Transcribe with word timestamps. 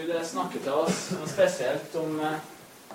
Gud 0.00 0.24
snakker 0.24 0.62
til 0.64 0.72
oss 0.72 1.12
spesielt 1.28 1.94
om, 1.96 2.20
eh, 2.20 2.38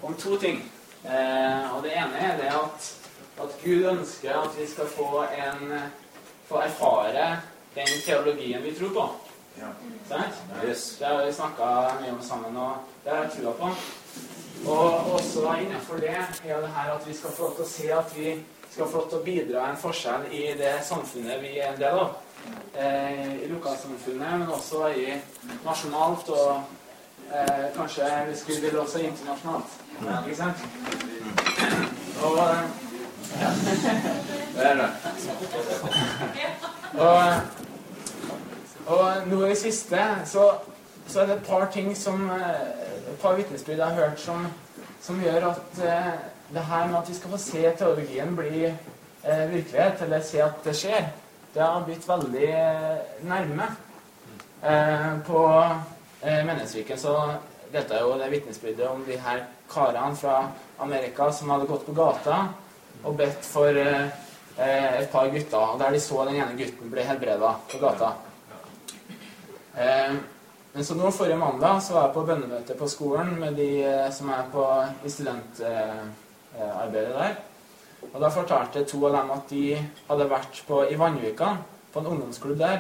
om 0.02 0.14
to 0.14 0.38
ting. 0.38 0.72
Eh, 1.04 1.76
og 1.76 1.84
det 1.84 1.92
ene 1.94 2.18
er 2.18 2.38
det 2.38 2.50
at, 2.50 2.94
at, 3.44 3.58
Gud 3.64 3.86
ønsker 3.86 4.34
at 4.34 4.58
vi 4.58 4.66
skal 4.68 4.88
få, 4.90 5.26
en, 5.38 5.74
få 6.48 6.62
erfare 6.66 7.42
den 7.76 7.94
teologien 8.06 8.64
vi 8.64 8.74
tror 8.74 8.94
på. 8.94 9.06
Ja. 9.60 9.70
Yes. 10.68 10.98
Det 11.00 11.08
har 11.08 11.26
vi 11.26 11.34
snakka 11.34 11.70
mye 12.02 12.12
om 12.12 12.22
sammen, 12.22 12.58
og 12.58 12.74
det 13.04 13.12
har 13.14 13.24
jeg 13.24 13.32
trua 13.38 13.52
på. 13.52 13.70
Og 14.66 15.14
også 15.14 15.56
innenfor 15.62 16.02
det 16.02 16.10
er 16.10 16.60
det 16.62 16.74
her 16.76 16.92
at 16.92 17.08
vi 17.08 17.14
skal 17.14 17.32
få 17.32 17.44
lov 17.44 17.56
til 17.56 17.66
å 17.66 17.70
se 17.70 17.94
at 17.94 18.18
vi 18.18 18.36
skal 18.72 18.88
få 18.88 18.98
lov 18.98 19.10
til 19.10 19.20
å 19.20 19.26
bidra 19.26 19.68
en 19.70 19.78
forskjell 19.80 20.26
i 20.32 20.48
det 20.58 20.74
samfunnet 20.84 21.44
vi 21.44 21.60
er 21.60 21.74
en 21.74 21.80
del 21.80 22.00
av 22.00 22.16
eh, 22.74 23.44
i 23.46 23.52
lokalsamfunnet, 23.52 24.40
men 24.40 24.52
også 24.52 24.90
i 24.96 25.14
nasjonalt 25.66 26.32
og 26.34 26.74
eh, 27.34 27.66
kanskje 27.76 28.04
vi 28.48 28.62
ville 28.62 28.82
også 28.82 29.00
internasjonalt. 29.00 29.66
Ikke 30.28 30.38
sant? 30.38 30.58
Og 32.24 32.38
ja. 33.42 33.50
Det 34.56 34.66
er 34.66 34.76
det. 34.76 34.90
Og, 36.94 37.24
og 38.86 39.28
nå 39.28 39.46
i 39.46 39.50
det 39.50 39.58
siste 39.58 40.00
så, 40.26 40.52
så, 41.08 41.22
er 41.22 41.26
det 41.26 41.36
et 41.36 41.48
par 41.48 41.66
ting 41.74 41.98
som 41.98 42.30
eh, 42.30 42.84
Et 43.06 43.20
par 43.22 43.36
vitnesbyrd 43.36 43.78
jeg 43.78 43.86
har 43.86 43.94
hørt 43.96 44.20
som, 44.20 44.48
som 45.02 45.20
gjør 45.22 45.50
at 45.52 45.84
eh, 45.84 46.14
det 46.54 46.64
her 46.66 46.88
med 46.88 46.98
at 46.98 47.10
vi 47.10 47.14
skal 47.16 47.30
få 47.30 47.38
se 47.38 47.72
teologien 47.78 48.36
bli 48.36 48.66
eh, 48.66 49.52
virkelighet, 49.52 50.02
eller 50.02 50.22
se 50.22 50.42
at 50.44 50.64
det 50.66 50.76
skjer 50.76 51.06
det 51.56 51.64
har 51.64 51.84
blitt 51.88 52.04
veldig 52.08 52.48
nærme 53.24 53.68
eh, 54.64 55.12
på 55.24 55.44
eh, 55.56 55.78
Mennesviken. 56.26 56.98
Så 56.98 57.14
dette 57.72 57.96
er 57.96 58.02
jo 58.06 58.18
det 58.20 58.30
vitnesbyrdet 58.32 58.88
om 58.90 59.04
de 59.06 59.18
her 59.22 59.44
karene 59.70 60.16
fra 60.18 60.50
Amerika 60.82 61.32
som 61.34 61.50
hadde 61.54 61.68
gått 61.70 61.86
på 61.86 61.94
gata 61.98 62.48
og 63.06 63.18
bedt 63.20 63.46
for 63.46 63.78
eh, 63.78 64.08
et 64.58 65.12
par 65.12 65.30
gutter, 65.34 65.60
og 65.60 65.80
der 65.82 65.92
de 65.94 66.00
så 66.02 66.26
den 66.26 66.36
ene 66.40 66.58
gutten 66.58 66.92
bli 66.92 67.04
helbreda 67.06 67.54
på 67.72 67.78
gata. 67.82 68.14
Eh, 69.76 70.14
men 70.76 70.86
så 70.86 70.96
nå 70.96 71.12
Forrige 71.12 71.38
mandag 71.40 71.84
så 71.84 71.94
var 71.96 72.04
jeg 72.08 72.16
på 72.16 72.28
bønnemøte 72.28 72.74
på 72.80 72.88
skolen 72.92 73.40
med 73.40 73.54
de 73.60 73.84
eh, 73.84 74.12
som 74.12 74.30
er 74.34 74.44
på, 74.52 74.64
i 75.06 75.10
studentarbeidet 75.12 77.12
eh, 77.12 77.20
der. 77.20 77.36
Og 78.14 78.22
Da 78.22 78.30
fortalte 78.32 78.86
to 78.88 79.06
av 79.08 79.14
dem 79.16 79.32
at 79.36 79.50
de 79.50 79.64
hadde 80.10 80.32
vært 80.32 80.64
på, 80.68 80.84
i 80.88 81.00
Vannvika, 81.00 81.58
på 81.94 82.02
en 82.02 82.12
ungdomsklubb 82.14 82.60
der. 82.60 82.78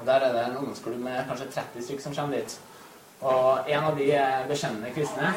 Og 0.00 0.06
Der 0.06 0.12
er 0.12 0.32
det 0.32 0.44
en 0.46 0.56
ungdomsklubb 0.56 1.00
med 1.02 1.24
kanskje 1.28 1.50
30 1.50 1.84
stykker 1.84 2.02
som 2.02 2.14
kommer 2.14 2.36
dit. 2.36 2.60
Og 3.20 3.58
en 3.66 3.84
av 3.84 3.96
de 3.98 4.12
er 4.12 4.46
bekjennende 4.48 4.92
kristne. 4.94 5.32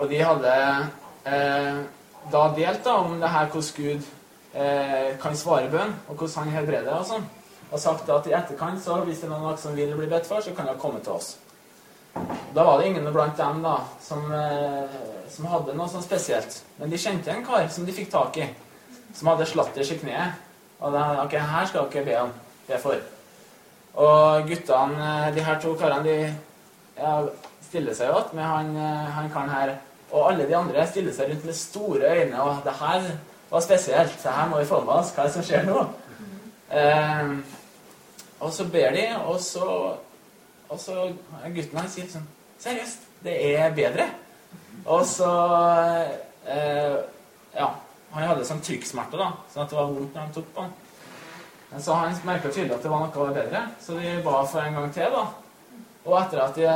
Og 0.00 0.10
de 0.10 0.18
hadde 0.18 0.54
eh, 1.26 1.78
da 2.32 2.42
delt 2.56 2.84
da, 2.84 2.96
om 2.98 3.20
det 3.20 3.30
her 3.30 3.46
hvordan 3.52 3.76
Gud 3.76 4.02
eh, 4.54 5.14
kan 5.22 5.36
svare 5.36 5.70
bønn, 5.70 5.94
og 6.08 6.16
hvordan 6.16 6.42
han 6.42 6.56
helbreder 6.56 6.98
og 6.98 7.06
sånn. 7.06 7.30
Og 7.70 7.80
sagt 7.80 8.10
at 8.10 8.26
i 8.26 8.34
etterkant, 8.34 8.82
så 8.82 9.00
hvis 9.06 9.22
det 9.22 9.30
er 9.30 9.36
noen 9.36 9.58
som 9.58 9.76
vil 9.76 9.94
bli 9.96 10.10
bedt 10.10 10.26
for, 10.26 10.42
så 10.42 10.54
kan 10.54 10.66
de 10.66 10.76
komme 10.80 11.02
til 11.04 11.14
oss. 11.14 11.36
Da 12.54 12.62
var 12.62 12.78
det 12.78 12.90
ingen 12.90 13.06
blant 13.12 13.38
dem 13.38 13.62
da, 13.62 13.78
som, 14.02 14.26
eh, 14.32 14.98
som 15.30 15.50
hadde 15.50 15.74
noe 15.74 15.90
sånn 15.90 16.04
spesielt. 16.04 16.60
Men 16.78 16.90
de 16.90 16.98
kjente 16.98 17.30
en 17.30 17.46
kar 17.46 17.68
som 17.70 17.86
de 17.86 17.94
fikk 17.94 18.10
tak 18.10 18.38
i, 18.38 18.50
som 19.14 19.30
hadde 19.30 19.46
slatters 19.50 19.90
i 19.94 19.98
kneet. 20.02 20.42
Og 20.80 20.94
da, 20.94 21.24
ok, 21.24 21.38
her 21.38 21.66
skal 21.70 21.90
dere 21.90 22.06
be 22.06 22.22
det 22.68 22.80
for. 22.82 23.13
Og 23.94 24.48
guttene, 24.48 25.10
de 25.34 25.44
her 25.46 25.60
to 25.62 25.74
karene, 25.78 26.04
de 26.04 26.16
ja, 26.98 27.18
stiller 27.62 27.94
seg 27.94 28.10
jo 28.10 28.18
igjen 28.18 28.38
med 28.38 28.48
han, 28.50 28.72
eh, 28.76 29.10
han 29.16 29.30
karen 29.32 29.52
her. 29.54 29.74
Og 30.10 30.30
alle 30.30 30.46
de 30.48 30.56
andre 30.56 30.86
stiller 30.86 31.14
seg 31.14 31.30
rundt 31.30 31.44
med 31.46 31.58
store 31.58 32.14
øyne. 32.14 32.42
Og 32.42 32.64
det 32.64 32.74
her 32.80 33.10
var 33.50 33.60
spesielt. 33.60 34.16
Det 34.22 34.32
her 34.32 34.48
må 34.50 34.58
vi 34.58 34.70
få 34.70 34.80
med 34.84 34.94
oss. 34.94 35.12
Hva 35.14 35.24
er 35.24 35.30
det 35.30 35.36
som 35.36 35.46
skjer 35.46 35.68
nå? 35.68 35.84
Eh, 36.74 37.36
og 38.40 38.50
så 38.52 38.66
ber 38.72 38.96
de, 38.96 39.06
og 39.28 39.38
så 39.40 39.68
og 40.68 40.80
så 40.80 40.94
gutten 41.54 41.78
hans 41.78 41.94
sier 41.94 42.08
sånn 42.10 42.24
Seriøst, 42.64 43.02
det 43.24 43.34
er 43.52 43.74
bedre. 43.76 44.06
Og 44.86 45.02
så 45.08 45.30
eh, 46.48 46.96
Ja. 47.54 47.74
Han 48.14 48.28
hadde 48.28 48.44
sånn 48.46 48.60
trykksmerter, 48.62 49.18
da, 49.18 49.32
sånn 49.50 49.64
at 49.64 49.72
det 49.72 49.76
var 49.76 49.88
vondt 49.90 50.12
når 50.14 50.22
han 50.22 50.34
tok 50.36 50.50
på 50.54 50.62
han. 50.62 50.74
Men 51.74 51.82
så 51.82 51.94
han 51.98 52.12
merka 52.22 52.52
tydelig 52.54 52.76
at 52.76 52.84
det 52.86 52.90
var 52.92 53.00
noe 53.02 53.30
bedre, 53.34 53.60
så 53.82 53.96
de 53.98 54.10
ba 54.22 54.44
for 54.46 54.62
en 54.62 54.76
gang 54.78 54.92
til. 54.94 55.10
da. 55.10 55.22
Og 56.04 56.12
etter 56.20 56.42
at 56.44 56.58
de, 56.60 56.68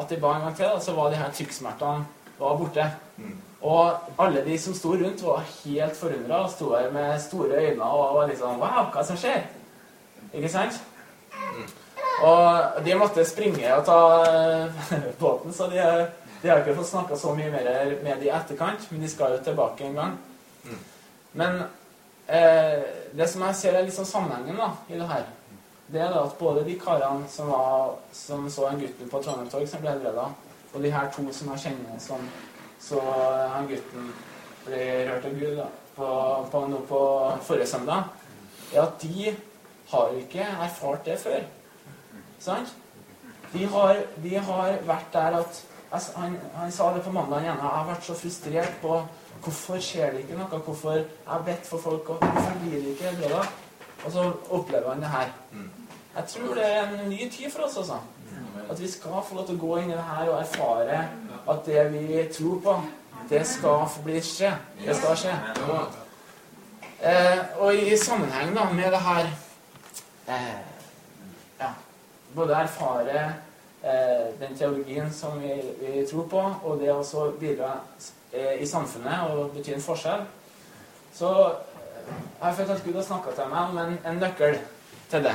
at 0.00 0.08
de 0.08 0.16
ba 0.22 0.30
en 0.32 0.46
gang 0.46 0.54
til, 0.56 0.64
da, 0.64 0.78
så 0.80 0.94
var 0.96 1.10
de 1.12 1.18
her 1.20 1.34
trykksmertene 1.36 2.06
var 2.38 2.56
borte. 2.56 2.86
Mm. 3.18 3.34
Og 3.68 4.22
alle 4.24 4.46
de 4.46 4.56
som 4.58 4.74
sto 4.74 4.94
rundt, 4.96 5.20
var 5.26 5.44
helt 5.58 5.98
forundra 5.98 6.40
og 6.46 6.54
sto 6.54 6.70
her 6.72 6.88
med 6.94 7.20
store 7.20 7.60
øyne 7.66 7.84
og 7.84 8.16
var 8.16 8.32
liksom 8.32 8.64
Wow, 8.64 8.88
hva 8.94 9.04
som 9.04 9.20
skjer? 9.20 9.44
Ikke 10.32 10.48
sant? 10.48 10.80
Mm. 11.36 11.68
Og 12.30 12.80
de 12.86 12.96
måtte 12.96 13.28
springe 13.28 13.76
og 13.76 13.84
ta 13.84 14.00
båten, 15.20 15.52
så 15.52 15.68
de, 15.68 15.84
de 16.40 16.48
har 16.48 16.64
ikke 16.64 16.80
fått 16.80 16.94
snakka 16.94 17.20
så 17.20 17.36
mye 17.36 17.52
mer 17.52 17.70
med 18.00 18.24
de 18.24 18.32
i 18.32 18.34
etterkant. 18.40 18.88
Men 18.88 19.04
de 19.04 19.12
skal 19.12 19.36
jo 19.36 19.44
tilbake 19.44 19.84
en 19.84 20.00
gang. 20.00 20.18
Mm. 20.64 20.82
Men 21.44 21.62
eh, 22.26 23.01
det 23.16 23.28
som 23.28 23.44
jeg 23.46 23.58
ser 23.58 23.76
er 23.78 23.86
liksom 23.86 24.08
sammenhengen 24.08 24.58
da, 24.60 24.70
i 24.88 24.98
det 24.98 25.08
her, 25.08 25.26
det 25.92 26.00
er 26.00 26.14
at 26.16 26.38
både 26.38 26.64
de 26.64 26.78
karene 26.80 27.28
som, 27.28 27.50
var, 27.52 27.98
som 28.16 28.48
så 28.50 28.68
en 28.70 28.80
gutten 28.80 29.10
på 29.12 29.20
Trondheim 29.20 29.50
Torg 29.52 29.68
som 29.68 29.82
ble 29.82 29.92
helbreda, 29.92 30.30
og 30.72 30.82
de 30.82 30.92
her 30.92 31.10
to 31.12 31.24
som 31.36 31.52
jeg 31.52 31.64
kjenner 31.66 32.00
som 32.00 32.22
så 32.82 33.00
han 33.52 33.68
gutten 33.70 34.12
ble 34.64 34.82
rørt 35.08 35.26
av 35.28 35.38
Gud 35.38 35.58
da, 35.58 35.68
på, 35.96 36.06
på, 36.50 36.62
på, 36.68 36.78
på 36.88 37.00
forrige 37.46 37.68
søndag, 37.70 38.08
er 38.72 38.86
at 38.86 39.02
de 39.04 39.34
har 39.92 40.14
ikke 40.18 40.46
erfart 40.64 41.04
det 41.06 41.18
før. 41.20 41.44
Sant? 42.40 42.72
De 43.52 43.66
har, 43.68 44.00
de 44.24 44.36
har 44.48 44.78
vært 44.88 45.12
der 45.12 45.36
at 45.42 45.60
altså, 45.90 46.14
han, 46.16 46.38
han, 46.56 46.72
sa 46.72 46.88
det 46.94 47.04
på 47.04 47.12
mandag 47.12 47.44
igjen. 47.44 47.60
Jeg 47.60 47.74
har 47.76 47.90
vært 47.90 48.06
så 48.06 48.16
frustrert 48.16 48.78
på 48.82 49.02
hvorfor 49.42 49.80
skjer 49.82 50.12
det 50.12 50.24
ikke 50.24 50.38
noe? 50.38 50.62
Hvorfor 50.64 50.96
jeg 50.96 51.06
har 51.26 51.44
bedt 51.46 51.66
for 51.66 51.82
folk, 51.82 52.08
og 52.08 52.16
hvorfor 52.22 52.58
blir 52.62 52.80
det 52.80 52.94
ikke 52.94 53.14
bra? 53.22 53.44
Og 54.04 54.12
så 54.12 54.32
opplever 54.50 54.92
han 54.92 55.02
det 55.02 55.10
her. 55.10 55.30
Jeg 56.16 56.24
tror 56.28 56.54
det 56.54 56.66
er 56.66 56.82
en 56.88 57.08
ny 57.10 57.30
tid 57.30 57.50
for 57.50 57.66
oss, 57.66 57.76
altså. 57.76 58.00
At 58.70 58.80
vi 58.80 58.90
skal 58.90 59.22
få 59.28 59.34
lov 59.34 59.46
til 59.46 59.56
å 59.56 59.66
gå 59.66 59.76
inn 59.80 59.90
i 59.90 59.96
det 59.96 60.08
her 60.08 60.28
og 60.30 60.40
erfare 60.40 60.98
at 61.50 61.66
det 61.66 61.84
vi 61.92 62.24
tror 62.32 62.60
på, 62.64 62.76
det 63.30 63.46
skal 63.46 63.86
bli 64.04 64.20
skje. 64.22 64.52
Det 64.84 64.96
skal 64.96 65.16
skje. 65.16 65.36
Eh, 67.02 67.38
og 67.58 67.74
i 67.74 67.96
sammenheng 67.98 68.54
da 68.54 68.68
med 68.70 68.92
det 68.94 69.00
her 69.02 69.30
eh, 70.28 71.70
både 72.34 72.54
erfare 72.54 73.34
eh, 73.82 74.26
den 74.40 74.56
teologien 74.58 75.12
som 75.12 75.40
vi, 75.42 75.54
vi, 75.80 76.06
tror 76.06 76.28
på, 76.30 76.42
og 76.62 76.78
det 76.80 76.92
å 76.92 77.26
bidra 77.40 77.74
i 78.32 78.66
samfunnet 78.66 79.32
og 79.32 79.50
bety 79.52 79.74
en 79.74 79.84
forskjell, 79.84 80.24
så 81.14 81.32
eh, 81.44 82.14
jeg 82.38 82.46
har 82.46 82.54
følt 82.56 82.70
at 82.70 82.84
Gud 82.84 82.94
har 82.94 83.06
snakka 83.06 83.34
til 83.36 83.50
meg 83.52 83.70
om 83.70 83.78
en, 83.82 83.98
en, 84.06 84.20
nøkkel 84.20 84.58
til 85.10 85.24
det. 85.24 85.34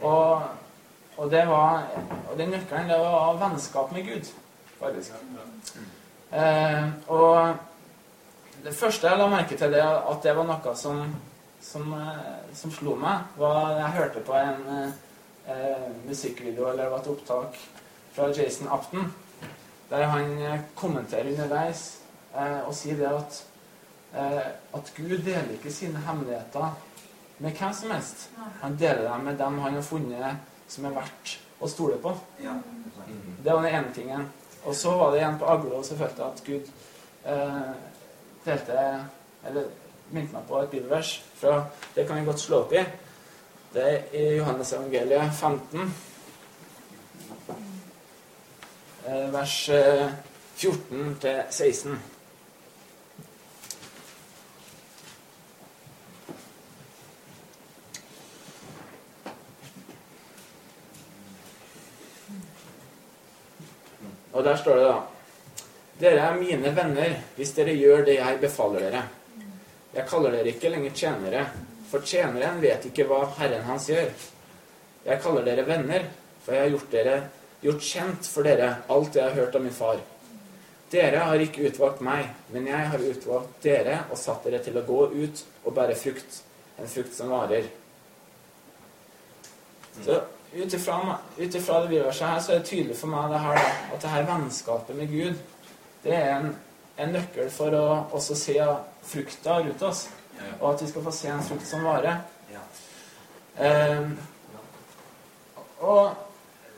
Og, 0.00 0.42
og, 1.16 1.30
det 1.30 1.46
var, 1.48 1.86
og 2.30 2.38
den 2.38 2.50
nøkkelen 2.54 2.90
det 2.90 2.98
var 3.00 3.38
vennskap 3.40 3.92
med 3.92 4.06
Gud, 4.08 4.32
faktisk. 4.80 5.12
Eh, 6.32 6.88
og 7.08 7.54
det 8.64 8.74
første 8.74 9.08
jeg 9.08 9.18
la 9.18 9.28
merke 9.30 9.56
til, 9.56 9.72
det, 9.72 9.84
at 9.84 10.22
det 10.24 10.34
var 10.36 10.48
noe 10.48 10.74
som, 10.76 11.04
som, 11.62 11.94
eh, 11.94 12.42
som 12.54 12.74
slo 12.74 12.96
meg, 12.98 13.30
var 13.38 13.76
jeg 13.78 13.96
hørte 14.00 14.24
på 14.26 14.36
en 14.40 14.66
eh, 14.74 14.98
eh, 15.54 15.88
musikkvideo 16.08 16.68
eller 16.72 16.84
det 16.84 16.90
var 16.90 17.04
et 17.04 17.14
opptak 17.14 17.62
fra 18.14 18.28
Jason 18.34 18.68
Upton, 18.68 19.12
der 19.90 20.06
han 20.10 20.38
eh, 20.38 20.60
kommenterer 20.74 21.32
underveis 21.32 21.99
eh, 22.34 22.60
og 22.66 22.74
sier 22.76 22.98
det 23.00 23.10
at, 23.10 23.40
eh, 24.14 24.46
at 24.78 24.92
Gud 24.96 25.18
deler 25.18 25.52
ikke 25.56 25.72
sine 25.72 26.02
hemmeligheter 26.06 26.74
med 27.40 27.56
hvem 27.56 27.72
som 27.74 27.90
helst. 27.90 28.28
Han 28.60 28.76
deler 28.78 29.06
dem 29.08 29.24
med 29.24 29.38
dem 29.38 29.58
han 29.58 29.74
har 29.74 29.82
funnet 29.82 30.36
som 30.68 30.86
er 30.86 30.94
verdt 30.94 31.38
å 31.60 31.68
stole 31.68 31.96
på. 32.00 32.12
Det 32.40 33.52
var 33.52 33.62
den 33.64 33.74
ene 33.74 33.94
tingen. 33.94 34.26
Og 34.64 34.74
så 34.76 34.92
var 34.96 35.12
det 35.12 35.22
igjen 35.22 35.38
på 35.40 35.48
Aglo 35.48 35.80
så 35.84 35.96
følte 35.96 36.22
jeg 36.22 36.34
at 36.34 36.42
Gud 36.46 36.66
eh, 37.24 37.70
delte 38.44 38.82
Eller 39.48 39.70
minte 40.12 40.34
meg 40.36 40.44
på 40.44 40.58
et 40.60 40.68
bibelvers. 40.68 41.14
Fra, 41.40 41.62
det 41.94 42.04
kan 42.06 42.18
vi 42.18 42.26
godt 42.26 42.42
slå 42.42 42.58
opp 42.66 42.74
i. 42.76 42.82
Det 43.72 43.84
er 43.86 44.16
i 44.18 44.24
Johannes 44.36 44.72
evangeliet 44.76 45.32
15, 45.32 45.94
eh, 49.06 49.28
vers 49.32 49.56
14 50.60 51.14
til 51.22 51.42
16. 51.48 51.96
Og 64.40 64.44
der 64.46 64.56
står 64.56 64.78
det 64.78 64.84
da 64.88 65.00
Dere 66.00 66.20
er 66.30 66.36
mine 66.40 66.70
venner 66.72 67.10
hvis 67.36 67.50
dere 67.52 67.74
gjør 67.76 68.06
det 68.06 68.14
jeg 68.16 68.38
befaler 68.40 68.86
dere. 68.86 69.02
Jeg 69.92 70.06
kaller 70.08 70.32
dere 70.32 70.48
ikke 70.54 70.70
lenger 70.72 70.94
tjenere, 70.96 71.42
for 71.90 72.06
tjeneren 72.08 72.62
vet 72.62 72.86
ikke 72.88 73.04
hva 73.10 73.18
Herren 73.36 73.66
hans 73.66 73.90
gjør. 73.90 74.08
Jeg 75.04 75.20
kaller 75.20 75.44
dere 75.44 75.66
venner, 75.68 76.06
for 76.40 76.56
jeg 76.56 76.64
har 76.64 76.72
gjort, 76.72 76.88
dere, 76.94 77.18
gjort 77.60 77.84
kjent 77.84 78.30
for 78.32 78.48
dere 78.48 78.70
alt 78.88 79.20
jeg 79.20 79.26
har 79.26 79.36
hørt 79.42 79.60
av 79.60 79.66
min 79.66 79.76
far. 79.76 80.00
Dere 80.94 81.20
har 81.28 81.44
ikke 81.44 81.68
utvalgt 81.68 82.00
meg, 82.06 82.32
men 82.54 82.72
jeg 82.72 82.90
har 82.94 83.08
utvalgt 83.12 83.60
dere 83.66 84.00
og 84.08 84.16
satt 84.24 84.48
dere 84.48 84.64
til 84.64 84.80
å 84.80 84.86
gå 84.88 85.02
ut 85.20 85.44
og 85.66 85.76
bære 85.76 86.00
frukt, 86.00 86.40
en 86.80 86.88
frukt 86.88 87.12
som 87.12 87.36
varer. 87.36 87.68
Så 90.00 90.22
ut 90.54 90.74
ifra 90.74 91.80
det 91.80 91.88
bibelverset 91.88 92.28
her, 92.28 92.40
så 92.40 92.52
er 92.52 92.58
det 92.58 92.66
tydelig 92.66 92.96
for 92.98 93.12
meg 93.12 93.30
det 93.30 93.40
her, 93.40 93.60
at 93.94 94.02
det 94.02 94.10
her 94.10 94.26
vennskapet 94.26 94.96
med 94.96 95.12
Gud, 95.12 95.38
det 96.02 96.16
er 96.16 96.32
en, 96.36 96.56
en 96.98 97.14
nøkkel 97.14 97.50
for 97.54 97.76
å 97.76 97.84
også 98.16 98.36
se 98.38 98.56
frukta 99.06 99.60
rundt 99.60 99.82
oss. 99.86 100.08
Og 100.60 100.70
at 100.72 100.82
vi 100.82 100.88
skal 100.88 101.04
få 101.04 101.12
se 101.12 101.28
en 101.28 101.44
frukt 101.44 101.66
som 101.68 101.84
varer. 101.84 102.22
Um, 103.60 104.14
og 105.84 106.14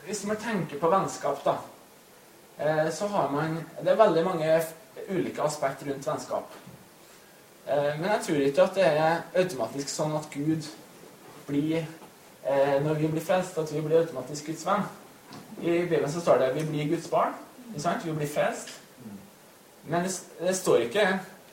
hvis 0.07 0.25
man 0.27 0.37
tenker 0.43 0.81
på 0.81 0.91
vennskap, 0.91 1.45
da, 1.45 1.55
eh, 2.59 2.91
så 2.91 3.07
har 3.07 3.31
man 3.31 3.61
Det 3.85 3.93
er 3.93 3.97
veldig 3.97 4.25
mange 4.25 4.63
ulike 5.09 5.43
aspekter 5.43 5.87
rundt 5.87 6.07
vennskap. 6.07 6.55
Eh, 7.67 8.01
men 8.01 8.11
jeg 8.11 8.21
tror 8.27 8.37
ikke 8.37 8.63
at 8.63 8.75
det 8.75 8.87
er 8.87 9.23
automatisk 9.37 9.89
sånn 9.89 10.17
at 10.17 10.31
Gud 10.31 10.67
blir 11.47 11.87
eh, 12.49 12.85
når 12.85 12.95
vi 12.95 13.07
blir 13.07 13.25
frelst, 13.25 13.59
at 13.59 13.75
vi 13.75 13.81
blir 13.81 14.01
automatisk 14.01 14.47
Guds 14.47 14.67
venn. 14.67 14.87
I 15.63 15.71
Bibelen 15.83 16.13
så 16.13 16.21
står 16.21 16.39
det 16.39 16.45
at 16.45 16.57
vi 16.57 16.67
blir 16.67 16.89
Guds 16.89 17.09
barn. 17.11 17.35
Sant? 17.79 18.07
Vi 18.07 18.13
blir 18.13 18.29
frelst. 18.29 18.81
Men 19.85 20.05
det, 20.41 20.57
står 20.57 20.77
ikke 20.77 21.03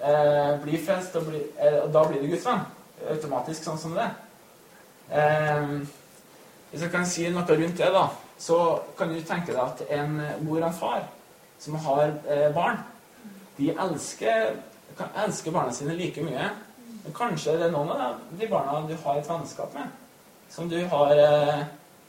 eh, 0.04 0.62
'bli 0.62 0.86
frelst', 0.86 1.16
og, 1.16 1.26
bli, 1.26 1.38
eh, 1.38 1.84
og, 1.84 1.94
da 1.94 2.04
blir 2.08 2.22
du 2.22 2.28
Guds 2.28 2.46
venn. 2.46 2.66
Automatisk 3.10 3.64
sånn 3.64 3.80
som 3.80 3.96
det. 3.98 4.10
Eh, 5.12 5.80
hvis 6.72 6.82
jeg 6.82 6.92
kan 6.92 7.06
si 7.06 7.30
noe 7.30 7.46
rundt 7.48 7.78
det, 7.78 7.92
da, 7.94 8.08
så 8.38 8.82
kan 8.98 9.10
du 9.10 9.22
tenke 9.22 9.54
deg 9.54 9.62
at 9.64 9.82
en 9.90 10.22
mor 10.46 10.60
og 10.62 10.68
en 10.68 10.74
far 10.74 11.08
som 11.60 11.76
har 11.76 12.14
eh, 12.30 12.54
barn, 12.54 12.78
de 13.58 13.72
elsker, 13.72 14.54
kan 14.98 15.10
elske 15.26 15.52
barna 15.52 15.74
sine 15.74 15.96
like 15.98 16.22
mye. 16.24 16.52
Men 17.04 17.16
kanskje 17.16 17.58
det 17.58 17.68
er 17.68 17.74
noen 17.74 17.90
av 17.96 18.22
de 18.40 18.48
barna 18.48 18.86
du 18.88 18.96
har 19.04 19.18
et 19.18 19.30
vennskap 19.30 19.74
med 19.74 19.90
som 20.50 20.70
du 20.70 20.80
har 20.86 21.12
eh, 21.12 21.60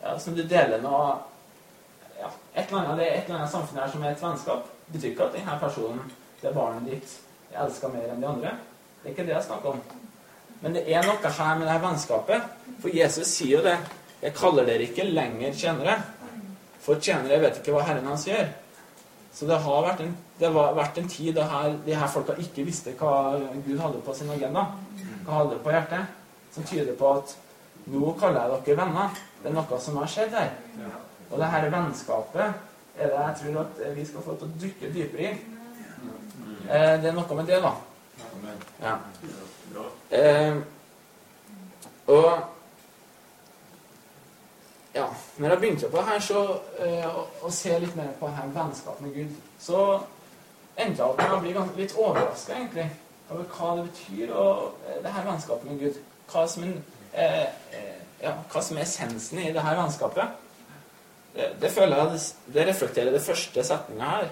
ja, 0.02 0.19
Som 0.19 0.34
du 0.34 0.42
deler 0.42 0.81
med 0.81 0.90
ja, 2.20 2.31
et 2.54 2.69
eller 2.69 2.78
annet, 2.78 2.98
Det 2.98 3.08
et 3.08 3.25
eller 3.25 3.38
annet 3.38 3.52
samfunn 3.52 3.81
her 3.81 3.90
som 3.92 4.04
er 4.04 4.14
et 4.14 4.22
vennskap. 4.22 4.69
Betyr 4.92 5.10
ikke 5.12 5.26
at 5.28 5.37
denne 5.37 5.56
personen, 5.60 6.12
det 6.42 6.54
barnet 6.54 6.88
ditt, 6.88 7.16
er 7.52 7.64
elska 7.64 7.88
mer 7.88 8.08
enn 8.08 8.22
de 8.22 8.28
andre. 8.28 8.54
Det 9.02 9.10
er 9.10 9.14
ikke 9.14 9.26
det 9.28 9.37
jeg 9.37 9.48
snakker 9.48 9.75
om. 9.75 9.82
Men 10.60 10.76
det 10.76 10.84
er 10.92 11.04
noe 11.06 11.34
her 11.37 11.58
med 11.58 11.66
det 11.66 11.75
her 11.75 11.84
vennskapet. 11.84 12.48
For 12.81 12.96
Jesus 12.96 13.28
sier 13.28 13.58
jo 13.58 13.62
det. 13.64 13.76
Jeg 14.20 14.37
kaller 14.37 14.66
dere 14.69 14.88
ikke 14.88 15.06
lenger 15.08 15.54
tjenere. 15.56 15.94
For 16.81 17.00
tjenere 17.00 17.40
vet 17.40 17.60
ikke 17.60 17.76
hva 17.76 17.84
Herren 17.86 18.08
hans 18.08 18.26
gjør. 18.28 18.50
Så 19.32 19.46
det 19.46 19.60
har 19.62 19.84
vært 19.86 20.02
en, 20.04 20.16
har 20.43 20.75
vært 20.76 20.98
en 21.00 21.08
tid 21.08 21.36
da 21.36 21.46
her, 21.48 21.76
de 21.86 21.94
her 21.96 22.10
folka 22.10 22.34
ikke 22.43 22.64
visste 22.66 22.96
hva 22.98 23.38
Gud 23.64 23.78
hadde 23.81 24.02
på 24.04 24.16
sin 24.16 24.32
agenda. 24.32 24.66
Hva 25.25 25.43
hadde 25.43 25.60
på 25.64 25.72
hjertet. 25.72 26.19
Som 26.50 26.66
tyder 26.66 26.96
på 26.98 27.14
at 27.20 27.36
nå 27.87 28.12
kaller 28.21 28.41
jeg 28.41 28.67
dere 28.67 28.81
venner. 28.82 29.23
Det 29.41 29.49
er 29.50 29.56
noe 29.56 29.81
som 29.81 29.97
har 30.00 30.11
skjedd 30.11 30.37
her. 30.37 30.53
Og 31.31 31.38
det 31.38 31.49
her 31.55 31.71
vennskapet 31.73 32.44
er 33.00 33.09
det 33.09 33.21
jeg 33.21 33.37
tror 33.41 33.61
at 33.62 33.82
vi 33.97 34.05
skal 34.05 34.27
få 34.27 34.37
til 34.37 34.49
å 34.49 34.61
dykke 34.61 34.93
dypere 34.94 35.31
i. 35.31 35.35
Eh, 36.71 36.94
det 37.03 37.11
er 37.11 37.17
noe 37.17 37.37
med 37.38 37.49
det, 37.49 37.61
da. 37.65 37.73
Ja. 38.82 38.97
Eh, 40.11 40.56
og 42.11 42.31
ja, 44.94 45.06
når 45.38 45.49
jeg 45.49 45.59
begynte 45.59 45.88
på 45.88 46.03
her, 46.03 46.19
så 46.19 46.41
eh, 46.79 47.06
å, 47.06 47.27
å, 47.47 47.50
se 47.55 47.77
litt 47.79 47.94
mer 47.97 48.11
på 48.19 48.31
her 48.35 48.49
vennskap 48.55 48.99
med 49.05 49.15
Gud, 49.15 49.37
så 49.62 49.82
endte 50.77 50.99
jeg 50.99 51.06
opp 51.06 51.21
med 51.21 51.35
å 51.37 51.41
bli 51.44 51.85
litt 51.85 51.94
overraska, 51.94 52.56
egentlig, 52.56 52.88
over 53.31 53.47
hva 53.55 53.77
det 53.79 53.85
betyr, 53.91 54.32
og 54.35 54.88
eh, 54.88 54.99
det 55.05 55.12
her 55.15 55.29
vennskapet 55.29 55.71
med 55.71 55.85
Gud. 55.85 56.00
Hva 56.31 56.43
som 56.50 56.67
en 56.67 56.75
Eh, 57.12 57.42
eh, 57.42 57.96
ja, 58.22 58.34
hva 58.52 58.62
som 58.62 58.78
er 58.78 58.86
essensen 58.86 59.40
i 59.42 59.50
det 59.54 59.64
her 59.64 59.78
vennskapet. 59.78 60.36
Det, 61.34 61.48
det 61.62 61.70
føler 61.72 61.96
jeg 61.96 62.12
det, 62.12 62.20
det 62.54 62.66
reflekterer 62.68 63.14
det 63.14 63.24
første 63.24 63.64
setninga 63.66 64.10
her. 64.14 64.30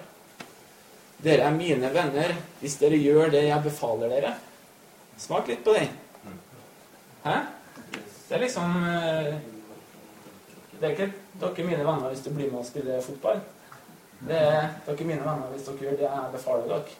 Dere 1.24 1.48
er 1.48 1.54
mine 1.54 1.90
venner 1.94 2.34
hvis 2.60 2.76
dere 2.78 2.98
gjør 3.00 3.32
det 3.34 3.46
jeg 3.48 3.64
befaler 3.64 4.12
dere. 4.12 4.34
Smak 5.18 5.50
litt 5.50 5.64
på 5.66 5.74
den. 5.74 5.90
Hæ? 7.24 7.38
Det 8.28 8.36
er 8.36 8.42
liksom 8.44 8.74
eh, 8.86 9.32
Det 10.78 10.84
er 10.84 10.92
ikke 10.94 11.08
dere 11.40 11.66
mine 11.66 11.86
venner 11.86 12.12
hvis 12.12 12.22
du 12.26 12.30
blir 12.30 12.52
med 12.52 12.60
og 12.60 12.68
spiller 12.68 13.02
fotball. 13.02 13.42
Det 14.20 14.38
er 14.38 14.68
dere 14.86 15.08
mine 15.08 15.24
venner 15.24 15.50
hvis 15.54 15.66
dere 15.66 15.88
gjør 15.88 15.98
det 15.98 16.06
jeg 16.06 16.34
befaler 16.36 16.70
dere. 16.74 16.98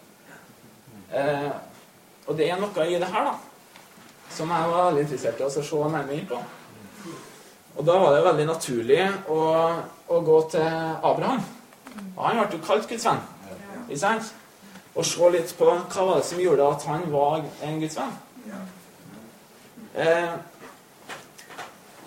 Eh, 1.09 1.53
og 2.27 2.37
det 2.37 2.51
er 2.51 2.59
noe 2.61 2.89
i 2.89 2.99
det 2.99 3.13
her, 3.13 3.31
da 3.31 3.48
som 4.35 4.51
jeg 4.53 4.71
var 4.73 4.89
veldig 4.89 5.05
interessert 5.07 5.41
i 5.41 5.47
å 5.47 5.51
se 5.53 5.83
nærmere 5.85 6.19
inn 6.19 6.29
på. 6.29 6.41
Og 7.79 7.87
da 7.87 7.95
var 8.03 8.17
det 8.17 8.27
veldig 8.27 8.47
naturlig 8.49 9.03
å, 9.31 9.41
å 10.11 10.21
gå 10.27 10.39
til 10.51 10.67
Abraham. 10.67 11.43
Og 12.17 12.23
han 12.25 12.41
ble 12.41 12.59
jo 12.59 12.63
kalt 12.67 12.89
Guds 12.91 13.07
venn. 13.07 13.21
Ikke 13.87 14.01
sant? 14.03 14.33
Og 14.99 15.07
se 15.07 15.31
litt 15.31 15.55
på 15.55 15.69
hva 15.71 16.07
var 16.09 16.19
det 16.19 16.27
som 16.27 16.41
gjorde 16.43 16.67
at 16.75 16.87
han 16.91 17.07
var 17.13 17.45
en 17.65 17.81
Guds 17.83 17.99
venn. 18.01 18.17
Eh, 19.99 20.33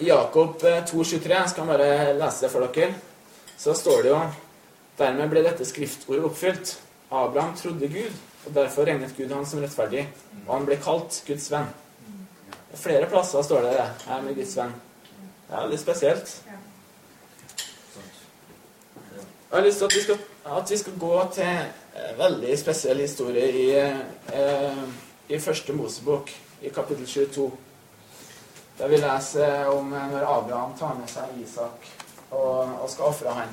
Jakob 0.01 0.57
2,23, 0.59 1.31
eh, 1.31 1.37
jeg 1.37 1.49
skal 1.53 1.71
bare 1.71 1.89
lese 2.19 2.45
det 2.45 2.51
for 2.51 2.67
dere. 2.67 2.93
Så 3.57 3.75
står 3.77 4.03
det 4.03 4.11
jo 4.11 4.21
Dermed 4.99 5.31
ble 5.31 5.41
dette 5.45 5.65
skriftordet 5.65 6.25
oppfylt. 6.27 6.75
Abraham 7.09 7.55
trodde 7.57 7.87
Gud, 7.89 8.17
og 8.45 8.53
derfor 8.53 8.85
regnet 8.85 9.15
Gud 9.17 9.31
han 9.33 9.47
som 9.47 9.63
rettferdig. 9.63 10.03
Og 10.45 10.51
han 10.53 10.67
ble 10.67 10.77
kalt 10.83 11.23
Guds 11.25 11.47
venn. 11.51 11.71
Flere 12.73 13.05
plasser 13.05 13.41
står 13.43 13.61
det 13.61 13.71
det. 13.75 13.89
Jeg 14.07 14.17
er 14.17 14.21
med 14.21 14.35
Guds 14.35 14.57
venn. 14.57 14.73
Det 15.47 15.55
er 15.55 15.61
veldig 15.61 15.79
spesielt. 15.79 16.35
Jeg 19.51 19.59
har 19.59 19.65
lyst 19.65 19.77
til 19.77 19.85
at 19.85 19.95
vi 19.95 20.01
skal, 20.01 20.19
at 20.57 20.71
vi 20.71 20.77
skal 20.77 20.99
gå 20.99 21.23
til 21.33 21.43
en 21.43 22.17
veldig 22.17 22.59
spesiell 22.59 22.99
historie 23.03 23.51
i, 23.51 23.65
eh, 24.33 24.83
i 25.29 25.39
første 25.39 25.73
Mosebok, 25.73 26.31
i 26.61 26.69
kapittel 26.69 27.07
22. 27.07 27.51
Der 28.77 28.87
vi 28.87 28.97
leser 28.97 29.65
om 29.65 29.89
når 29.89 30.23
Abraham 30.37 30.77
tar 30.79 30.93
med 30.93 31.07
seg 31.07 31.23
Isak 31.43 31.91
og, 32.31 32.81
og 32.81 32.89
skal 32.89 33.05
ofre 33.05 33.33
han. 33.33 33.49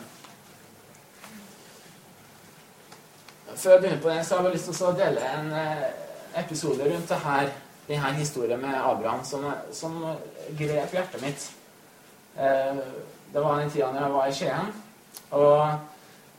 Før 3.56 3.70
jeg 3.70 3.80
begynner 3.80 4.02
på 4.02 4.08
det, 4.08 4.26
så 4.26 4.36
har 4.36 4.44
jeg 4.44 4.52
lyst 4.52 4.70
til 4.70 4.86
å 4.86 4.92
dele 4.92 5.32
en 5.34 5.52
eh, 5.52 5.88
episode 6.44 6.94
rundt 6.94 7.08
det 7.08 7.24
her 7.24 7.50
denne 7.88 8.12
historien 8.18 8.60
med 8.60 8.76
Abraham 8.76 9.24
som, 9.24 9.44
som 9.72 9.96
grep 10.58 10.92
hjertet 10.94 11.22
mitt. 11.22 11.50
Eh, 12.36 12.82
det 13.32 13.40
var 13.40 13.58
den 13.58 13.70
tida 13.70 13.92
jeg 13.94 14.12
var 14.12 14.28
i 14.28 14.34
Skien. 14.36 14.72
Og 15.36 15.62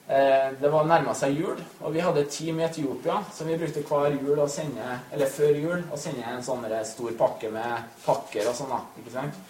eh, 0.08 0.50
det 0.62 0.72
var 0.72 0.88
nærma 0.90 1.14
seg 1.18 1.38
jul, 1.38 1.60
og 1.82 1.94
vi 1.94 2.04
hadde 2.06 2.24
et 2.24 2.34
team 2.34 2.62
i 2.62 2.66
Etiopia 2.68 3.20
som 3.34 3.50
vi 3.50 3.58
brukte 3.60 3.84
hver 3.86 4.18
jul 4.18 4.40
å 4.40 4.50
sende, 4.50 5.00
eller 5.14 5.34
før 5.34 5.58
jul 5.58 5.84
å 5.90 6.00
sende 6.00 6.26
en 6.30 6.46
sånn 6.46 6.66
stor 6.86 7.18
pakke 7.18 7.52
med 7.54 7.90
pakker 8.06 8.50
og 8.50 8.58
sånn. 8.58 8.78
ikke 9.02 9.16
sant? 9.18 9.42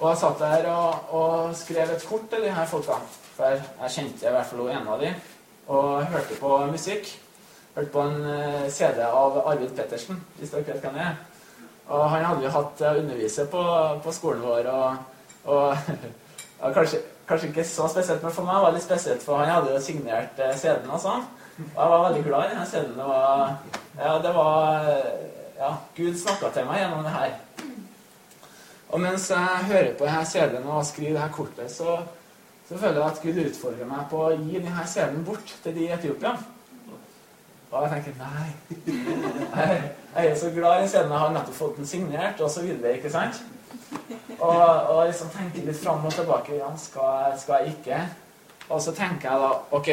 Og 0.00 0.06
jeg 0.08 0.20
satt 0.22 0.38
der 0.40 0.70
og, 0.72 1.10
og 1.12 1.56
skrev 1.56 1.90
et 1.92 2.06
kort 2.08 2.30
til 2.32 2.46
de 2.46 2.52
her 2.56 2.68
folka. 2.68 2.96
For 3.36 3.56
jeg 3.56 3.92
kjente 3.96 4.28
i 4.28 4.32
hvert 4.32 4.48
fall 4.48 4.70
en 4.72 4.88
av 4.94 5.02
de, 5.02 5.10
og 5.70 6.06
hørte 6.12 6.38
på 6.40 6.54
musikk 6.72 7.10
hørte 7.74 7.92
på 7.92 8.04
en 8.04 8.22
eh, 8.26 8.70
CD 8.72 9.02
av 9.06 9.38
Arvid 9.44 9.74
Pettersen, 9.76 10.20
hvis 10.38 10.52
dere 10.52 10.66
vet 10.66 10.84
hvem 10.84 10.98
det 10.98 11.06
er. 11.06 11.18
Og 11.90 12.04
han 12.12 12.26
hadde 12.26 12.46
jo 12.46 12.52
hatt 12.54 12.82
eh, 12.84 13.00
underviser 13.02 13.50
på, 13.50 13.64
på 14.04 14.14
skolen 14.14 14.44
vår, 14.46 14.70
og, 14.70 14.96
og 15.50 15.76
ja, 16.60 16.72
kanskje, 16.76 17.02
kanskje, 17.28 17.50
ikke 17.50 17.66
så 17.66 17.88
spesielt, 17.90 18.22
men 18.22 18.34
for 18.34 18.48
meg 18.48 18.62
var 18.62 18.72
det 18.72 18.80
litt 18.80 18.88
spesielt, 18.88 19.24
for 19.26 19.42
han 19.42 19.52
hadde 19.54 19.74
jo 19.74 19.82
signert 19.84 20.40
eh, 20.42 20.56
CD-en 20.58 21.02
sånn. 21.02 21.26
Og 21.60 21.76
jeg 21.76 21.92
var 21.92 22.06
veldig 22.06 22.24
glad 22.24 22.46
i 22.46 22.56
den 22.56 22.70
CD-en. 22.70 22.96
Det 22.96 23.08
var, 23.10 23.56
ja, 24.00 24.12
det 24.24 24.30
var 24.36 24.86
ja, 25.60 25.74
Gud 25.96 26.14
snakka 26.16 26.54
til 26.54 26.68
meg 26.70 26.80
gjennom 26.80 27.04
det 27.04 27.12
her. 27.12 27.34
Og 28.90 29.02
mens 29.02 29.28
jeg 29.30 29.66
hører 29.68 29.92
på 29.98 30.06
denne 30.08 30.22
CD-en 30.26 30.70
og 30.70 30.86
skriver 30.88 31.18
dette 31.18 31.34
kortet, 31.36 31.70
så, 31.70 31.98
så 32.66 32.78
føler 32.78 32.96
jeg 32.98 33.10
at 33.10 33.20
Gud 33.22 33.42
utfordrer 33.44 33.90
meg 33.90 34.08
på 34.10 34.24
å 34.24 34.32
gi 34.32 34.56
denne 34.56 34.86
CD-en 34.88 35.26
bort 35.26 35.52
til 35.62 35.76
de 35.76 35.84
i 35.86 35.92
Etiopia. 35.94 36.32
Og 37.70 37.82
jeg 37.84 37.90
tenker 37.92 38.12
nei. 38.18 38.46
Jeg 40.16 40.30
er 40.30 40.34
så 40.38 40.50
glad 40.50 40.84
i 40.84 40.88
scenen. 40.90 41.12
Jeg 41.12 41.22
har 41.22 41.34
nettopp 41.34 41.54
fått 41.54 41.76
den 41.78 41.86
signert, 41.86 42.40
og 42.40 42.50
så 42.50 42.64
videre. 42.66 42.96
ikke 42.96 43.10
sant? 43.10 43.42
Og, 44.38 44.62
og 44.90 45.04
liksom 45.06 45.30
tenker 45.34 45.66
litt 45.66 45.78
fram 45.78 46.04
og 46.06 46.14
tilbake. 46.14 46.56
Ja, 46.58 46.70
skal, 46.78 47.36
skal 47.38 47.62
jeg 47.62 47.76
ikke? 47.76 48.00
Og 48.70 48.82
så 48.82 48.94
tenker 48.94 49.30
jeg 49.30 49.42
da 49.42 49.50
OK, 49.76 49.88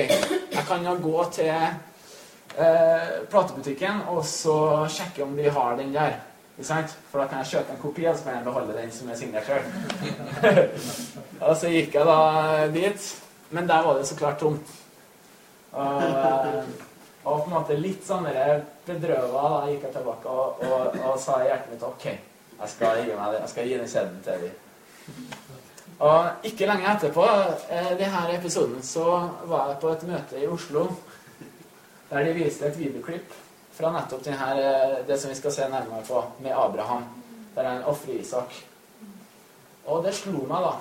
jeg 0.54 0.64
kan 0.68 0.84
jo 0.86 0.96
gå 1.02 1.24
til 1.34 1.54
eh, 1.54 3.14
platebutikken 3.30 4.04
og 4.14 4.26
så 4.26 4.58
sjekke 4.94 5.26
om 5.26 5.38
de 5.38 5.50
har 5.50 5.78
den 5.78 5.94
der. 5.94 6.20
Ikke 6.58 6.68
sant? 6.72 6.98
For 7.12 7.22
da 7.22 7.30
kan 7.30 7.44
jeg 7.44 7.52
kjøpe 7.54 7.74
en 7.74 7.82
kopi, 7.82 8.06
og 8.10 8.18
så 8.18 8.26
kan 8.26 8.40
jeg 8.40 8.46
beholde 8.46 8.78
den 8.78 8.92
som 8.94 9.10
er 9.10 9.18
signert 9.18 9.50
sjøl. 9.50 9.66
og 11.46 11.58
så 11.58 11.74
gikk 11.74 11.98
jeg 11.98 12.10
da 12.10 12.68
dit, 12.74 13.10
men 13.54 13.70
der 13.70 13.86
var 13.86 13.98
det 13.98 14.08
så 14.10 14.18
klart 14.18 14.40
tomt. 14.42 14.78
Og, 15.78 16.04
eh, 16.04 16.87
og 17.28 17.44
på 17.44 17.50
en 17.50 17.56
måte 17.58 17.76
litt 17.76 18.06
sånn 18.08 18.28
bedrøva 18.88 19.42
da 19.52 19.62
gikk 19.68 19.88
jeg 19.88 19.96
tilbake 19.98 20.32
og, 20.32 20.62
og, 20.64 20.98
og 21.10 21.18
sa 21.20 21.42
i 21.44 21.50
hjertet 21.50 21.74
mitt 21.74 21.84
OK, 21.84 22.06
jeg 22.58 22.72
skal 22.72 23.02
gi 23.02 23.16
meg. 23.18 23.36
Jeg 23.42 23.52
skal 23.52 23.68
gi 23.68 23.80
den 23.82 23.90
kjeden 23.92 24.22
til 24.26 24.46
dem. 24.46 24.54
Og 26.08 26.46
ikke 26.48 26.70
lenge 26.70 26.88
etterpå, 26.94 27.26
eh, 27.74 27.92
denne 28.00 28.22
episoden, 28.36 28.84
så 28.86 29.06
var 29.50 29.72
jeg 29.72 29.80
på 29.82 29.92
et 29.92 30.06
møte 30.08 30.40
i 30.40 30.48
Oslo 30.48 30.86
der 32.08 32.24
de 32.24 32.36
viste 32.38 32.68
et 32.70 32.78
videoklipp 32.80 33.34
fra 33.76 33.92
nettopp 33.92 34.24
denne, 34.24 34.48
eh, 34.62 35.00
det 35.08 35.18
som 35.20 35.34
vi 35.34 35.36
skal 35.36 35.52
se 35.52 35.68
nærmere 35.68 36.06
på, 36.08 36.22
med 36.40 36.56
Abraham, 36.56 37.10
der 37.56 37.68
han 37.68 37.84
ofrer 37.84 38.22
Isak. 38.22 38.56
Og 39.86 40.06
det 40.06 40.14
slo 40.16 40.46
meg, 40.46 40.64
da. 40.64 40.78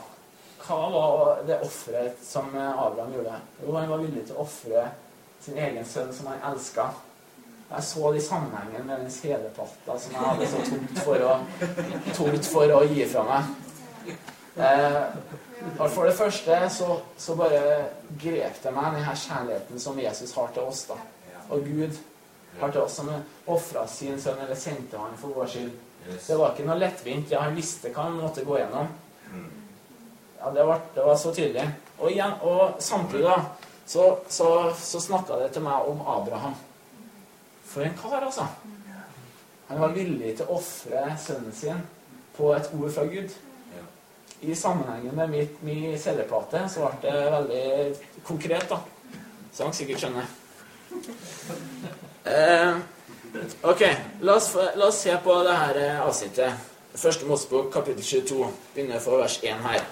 Hva 0.66 0.78
var 0.92 1.42
det 1.46 1.58
offeret 1.62 2.22
som 2.22 2.54
Abraham 2.54 3.12
gjorde? 3.14 3.40
Jo, 3.62 3.74
han 3.76 3.90
var 3.90 4.02
villig 4.02 4.24
til 4.26 4.36
å 4.36 4.46
ofre 4.46 4.86
sin 5.46 5.58
egen 5.58 5.86
sønn, 5.86 6.12
som 6.14 6.30
han 6.32 6.42
elska. 6.52 6.90
Jeg 7.70 7.82
så 7.82 8.12
de 8.14 8.20
sammenhengen 8.22 8.86
med 8.86 9.00
den 9.02 9.10
CD-plata 9.10 9.96
som 9.98 10.12
jeg 10.14 10.22
hadde 10.22 10.50
så 10.50 10.60
tungt 10.68 11.00
for 11.02 11.24
å, 11.26 11.32
tungt 12.14 12.50
for 12.50 12.74
å 12.76 12.84
gi 12.86 13.06
fra 13.10 13.24
meg. 13.26 13.48
Eh, 14.56 15.00
for 15.82 16.06
det 16.06 16.14
første 16.16 16.60
så, 16.70 17.00
så 17.18 17.34
bare 17.38 17.62
grep 18.22 18.60
det 18.62 18.74
meg, 18.74 18.94
denne 18.94 19.16
kjærligheten 19.18 19.82
som 19.82 19.98
Jesus 19.98 20.34
har 20.38 20.54
til 20.54 20.70
oss. 20.70 20.84
da. 20.92 21.00
Og 21.50 21.66
Gud 21.66 21.98
har 22.60 22.70
til 22.70 22.84
oss 22.84 23.00
som 23.00 23.10
ofra 23.50 23.86
sin 23.90 24.20
sønn, 24.22 24.38
eller 24.44 24.58
sendte 24.58 25.02
han 25.02 25.18
for 25.20 25.34
vår 25.34 25.50
skyld. 25.56 25.74
Det 26.06 26.38
var 26.38 26.54
ikke 26.54 26.68
noe 26.68 26.78
lettvint. 26.78 27.34
Ja, 27.34 27.42
han 27.48 27.58
visste 27.58 27.90
hva 27.90 28.06
han 28.06 28.20
måtte 28.20 28.46
gå 28.46 28.60
gjennom. 28.60 28.94
Ja, 30.38 30.50
det 30.54 30.64
var, 30.68 30.86
det 30.94 31.02
var 31.02 31.16
så 31.18 31.32
tydelig. 31.34 31.66
Og, 31.98 32.10
igjen, 32.12 32.36
og 32.46 32.78
samtidig, 32.84 33.26
da, 33.26 33.65
så, 33.86 34.18
så, 34.28 34.74
så 34.80 35.00
snakka 35.00 35.38
det 35.42 35.52
til 35.54 35.62
meg 35.62 35.90
om 35.90 36.00
Abraham. 36.16 36.54
For 37.66 37.86
en 37.86 37.98
kar, 37.98 38.24
altså. 38.24 38.46
Han 39.68 39.80
var 39.82 39.94
villig 39.94 40.36
til 40.36 40.46
å 40.46 40.58
ofre 40.58 41.04
sønnen 41.22 41.54
sin 41.54 41.82
på 42.36 42.52
et 42.54 42.70
ord 42.74 42.90
fra 42.94 43.06
Gud. 43.10 43.34
I 44.40 44.54
sammenhengen 44.54 45.14
med 45.16 45.30
mitt, 45.32 45.62
min 45.64 45.94
CD-plate 45.98 46.66
så 46.70 46.90
ble 47.00 47.12
det 47.12 47.30
veldig 47.32 48.24
konkret, 48.26 48.66
da. 48.70 48.82
Så 49.54 49.64
han 49.64 49.74
sikkert 49.74 50.02
skjønner. 50.02 50.28
Eh, 52.26 52.76
ok, 53.62 53.82
la 54.20 54.36
oss, 54.36 54.50
la 54.54 54.90
oss, 54.90 55.00
se 55.06 55.16
på 55.24 55.38
det 55.46 55.56
her 55.56 55.80
eh, 55.80 56.02
avsnittet. 56.04 56.66
Første 56.96 57.28
Mosebok, 57.28 57.70
kapittel 57.72 58.04
22. 58.04 58.50
Begynner 58.74 59.00
fra 59.00 59.22
vers 59.22 59.38
1 59.42 59.64
her. 59.70 59.88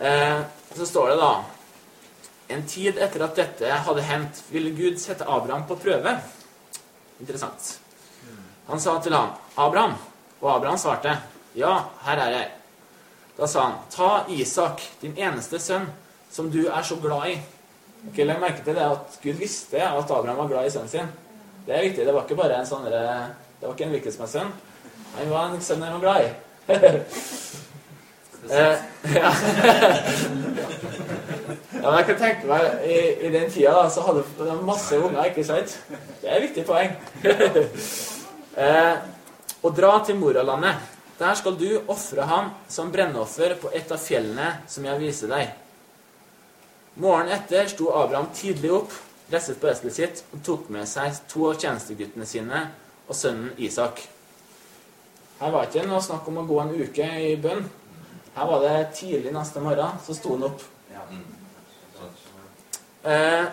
Eh, 0.00 0.38
så 0.76 0.86
står 0.86 1.14
det 1.14 1.18
da 1.20 1.32
En 2.50 2.66
tid 2.66 2.98
etter 2.98 3.22
at 3.22 3.36
dette 3.38 3.76
hadde 3.86 4.02
hendt, 4.02 4.42
ville 4.50 4.72
Gud 4.74 4.98
sette 4.98 5.26
Abraham 5.28 5.66
på 5.68 5.78
prøve. 5.78 6.16
Interessant. 7.20 7.78
Han 8.66 8.80
sa 8.80 8.98
til 9.02 9.14
ham, 9.14 9.30
'Abraham.' 9.56 9.98
Og 10.40 10.56
Abraham 10.56 10.78
svarte, 10.78 11.18
'Ja, 11.54 11.78
her 12.02 12.18
er 12.18 12.30
jeg.' 12.30 12.50
Da 13.38 13.46
sa 13.46 13.60
han, 13.60 13.78
'Ta 13.90 14.24
Isak, 14.28 14.82
din 15.02 15.14
eneste 15.18 15.58
sønn, 15.58 15.86
som 16.30 16.50
du 16.50 16.66
er 16.66 16.82
så 16.82 16.96
glad 16.96 17.30
i.' 17.30 17.40
Ok, 18.08 18.16
Legg 18.16 18.40
merke 18.40 18.64
til 18.64 18.74
det 18.74 18.82
at 18.82 19.18
Gud 19.22 19.32
visste 19.32 19.82
at 19.82 20.10
Abraham 20.10 20.36
var 20.36 20.48
glad 20.48 20.66
i 20.66 20.70
sønnen 20.70 20.88
sin. 20.88 21.08
Det 21.66 21.76
er 21.76 21.82
viktig. 21.82 22.06
Det 22.06 22.14
var 22.14 22.22
ikke 22.22 22.36
bare 22.36 22.60
en 22.60 22.66
sånn 22.66 22.84
Det 22.84 23.66
var 23.66 23.74
ikke 23.74 23.84
en 23.84 23.90
hvilken 23.90 24.12
som 24.12 24.20
helst 24.20 24.32
sønn. 24.32 24.52
Han 25.18 25.30
var 25.30 25.44
en 25.50 25.62
sønn 25.62 25.82
han 25.82 25.92
var 25.92 26.00
glad 26.00 26.24
i. 26.24 26.28
eh, 28.50 28.76
ja. 29.14 29.30
ja, 31.80 31.86
men 31.88 31.98
jeg 31.98 32.06
kan 32.10 32.18
tenke 32.20 32.48
meg 32.50 32.84
I, 32.84 32.98
i 33.26 33.32
den 33.32 33.50
tida 33.52 33.72
da, 33.78 33.86
så 33.92 34.04
hadde 34.04 34.24
de 34.38 34.56
masse 34.68 34.98
unger, 35.00 35.22
ikke 35.30 35.44
sant? 35.48 35.76
Det 36.20 36.28
er 36.28 36.36
et 36.36 36.44
viktig 36.48 36.64
poeng. 36.68 36.92
eh, 38.64 38.94
og 39.60 39.76
dra 39.76 39.94
til 40.04 40.18
Moralandet. 40.20 40.86
Der 41.20 41.34
skal 41.36 41.56
du 41.60 41.68
ofre 41.92 42.24
ham 42.24 42.52
som 42.68 42.92
brennoffer 42.92 43.56
på 43.60 43.72
et 43.76 43.90
av 43.92 44.00
fjellene 44.00 44.54
som 44.70 44.86
jeg 44.88 45.00
viser 45.02 45.32
deg. 45.32 45.50
Morgenen 47.00 47.34
etter 47.36 47.68
sto 47.68 47.90
Abraham 47.96 48.30
tidlig 48.36 48.72
opp, 48.72 48.94
restet 49.32 49.60
på 49.60 49.68
eselet 49.70 49.96
sitt 49.96 50.22
og 50.34 50.40
tok 50.46 50.70
med 50.72 50.88
seg 50.88 51.20
to 51.30 51.50
av 51.50 51.60
tjenesteguttene 51.60 52.28
sine 52.28 52.62
og 53.06 53.16
sønnen 53.16 53.52
Isak. 53.60 54.00
Her 55.40 55.52
var 55.54 55.68
ikke 55.68 55.86
noe 55.88 56.00
snakk 56.04 56.26
om 56.28 56.40
å 56.42 56.48
gå 56.48 56.58
en 56.60 56.74
uke 56.76 57.06
i 57.24 57.36
bønn. 57.40 57.62
Her 58.34 58.48
var 58.50 58.64
det 58.64 58.90
tidlig 58.98 59.32
neste 59.34 59.62
morgen, 59.64 60.00
så 60.04 60.16
sto 60.16 60.34
han 60.36 60.48
opp. 60.50 60.64
Eh, 63.02 63.44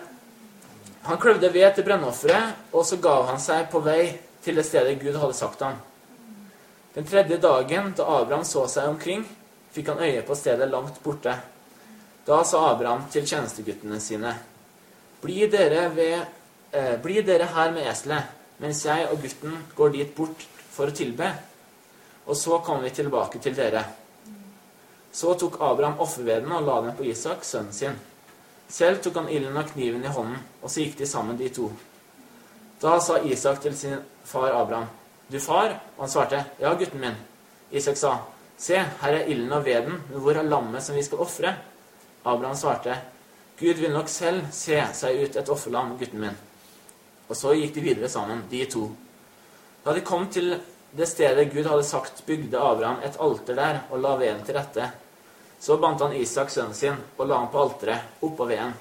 han 1.08 1.20
kløvde 1.20 1.54
ved 1.54 1.70
til 1.75 1.86
brennofferet, 1.88 2.56
og 2.74 2.86
så 2.86 2.98
gav 3.00 3.27
han 3.30 3.39
seg 3.39 3.70
på 3.72 3.80
vei 3.80 4.18
til 4.44 4.58
det 4.60 4.66
stedet 4.68 4.98
Gud 5.00 5.16
hadde 5.16 5.38
sagt 5.38 5.62
ham. 5.63 5.77
Den 6.96 7.06
tredje 7.08 7.38
dagen, 7.38 7.94
da 7.96 8.08
Abraham 8.20 8.44
så 8.48 8.66
seg 8.72 8.89
omkring, 8.89 9.24
fikk 9.72 9.94
han 9.94 10.01
øye 10.04 10.24
på 10.25 10.36
stedet 10.36 10.68
langt 10.72 11.00
borte. 11.04 11.36
Da 12.27 12.42
sa 12.44 12.63
Abraham 12.72 13.06
til 13.12 13.27
tjenesteguttene 13.27 14.00
sine.: 14.04 14.34
Bli 15.22 15.48
dere, 15.48 15.88
ved, 15.96 16.25
eh, 16.72 16.98
bli 17.04 17.22
dere 17.22 17.46
her 17.54 17.72
med 17.72 17.88
eselet, 17.88 18.34
mens 18.60 18.84
jeg 18.86 19.08
og 19.12 19.22
gutten 19.22 19.56
går 19.75 19.94
dit 19.94 20.16
bort 20.16 20.44
for 20.72 20.88
å 20.88 20.96
tilbe. 20.96 21.32
Og 22.25 22.36
så 22.36 22.60
kommer 22.60 22.84
vi 22.84 22.89
tilbake 22.89 23.39
til 23.39 23.56
dere. 23.56 23.86
Så 25.13 25.34
tok 25.39 25.62
Abraham 25.62 26.00
offerveden 26.04 26.51
og 26.51 26.66
la 26.68 26.82
den 26.82 26.98
på 26.98 27.08
Isak, 27.08 27.46
sønnen 27.46 27.74
sin. 27.74 27.96
Selv 28.69 29.01
tok 29.03 29.21
han 29.21 29.29
ilden 29.29 29.57
og 29.57 29.69
kniven 29.71 30.03
i 30.03 30.12
hånden, 30.12 30.39
og 30.62 30.71
så 30.71 30.83
gikk 30.83 30.97
de 31.00 31.07
sammen, 31.07 31.38
de 31.39 31.50
to. 31.50 31.69
Da 32.81 33.00
sa 33.00 33.21
Isak 33.24 33.62
til 33.62 33.77
sin 33.77 33.97
far 34.24 34.51
Abraham, 34.51 34.88
'Du 35.29 35.39
far?' 35.39 35.79
Og 35.97 36.03
han 36.03 36.09
svarte, 36.09 36.45
'Ja, 36.59 36.74
gutten 36.74 37.00
min.' 37.00 37.24
Isak 37.71 37.97
sa, 37.97 38.17
'Se, 38.57 38.75
her 39.01 39.13
er 39.13 39.25
ilden 39.25 39.51
og 39.51 39.65
veden, 39.65 40.03
men 40.09 40.19
hvor 40.19 40.31
er 40.31 40.43
lammet 40.43 40.83
som 40.83 40.95
vi 40.95 41.03
skal 41.03 41.17
ofre?' 41.17 41.55
Abraham 42.25 42.55
svarte, 42.55 42.95
'Gud 43.59 43.74
vil 43.74 43.91
nok 43.91 44.09
selv 44.09 44.45
se 44.51 44.83
seg 44.93 45.24
ut 45.24 45.36
et 45.36 45.50
offerlam, 45.50 45.97
gutten 45.97 46.19
min.' 46.19 46.38
Og 47.29 47.36
så 47.36 47.53
gikk 47.53 47.75
de 47.75 47.81
videre 47.81 48.09
sammen, 48.09 48.43
de 48.51 48.65
to. 48.65 48.91
Da 49.86 49.93
de 49.93 50.01
kom 50.01 50.27
til 50.27 50.59
det 50.97 51.07
stedet 51.07 51.51
Gud 51.51 51.63
hadde 51.63 51.83
sagt, 51.83 52.24
bygde 52.25 52.59
Abraham 52.59 53.01
et 53.05 53.17
alter 53.19 53.55
der 53.55 53.79
og 53.91 54.00
la 54.00 54.15
veden 54.15 54.45
til 54.45 54.55
rette. 54.55 54.91
Så 55.59 55.77
bandt 55.77 56.01
han 56.01 56.13
Isak, 56.13 56.49
sønnen 56.49 56.73
sin, 56.73 56.97
og 57.17 57.27
la 57.27 57.41
ham 57.41 57.51
på 57.51 57.61
alteret, 57.61 58.17
oppå 58.21 58.45
veden. 58.45 58.73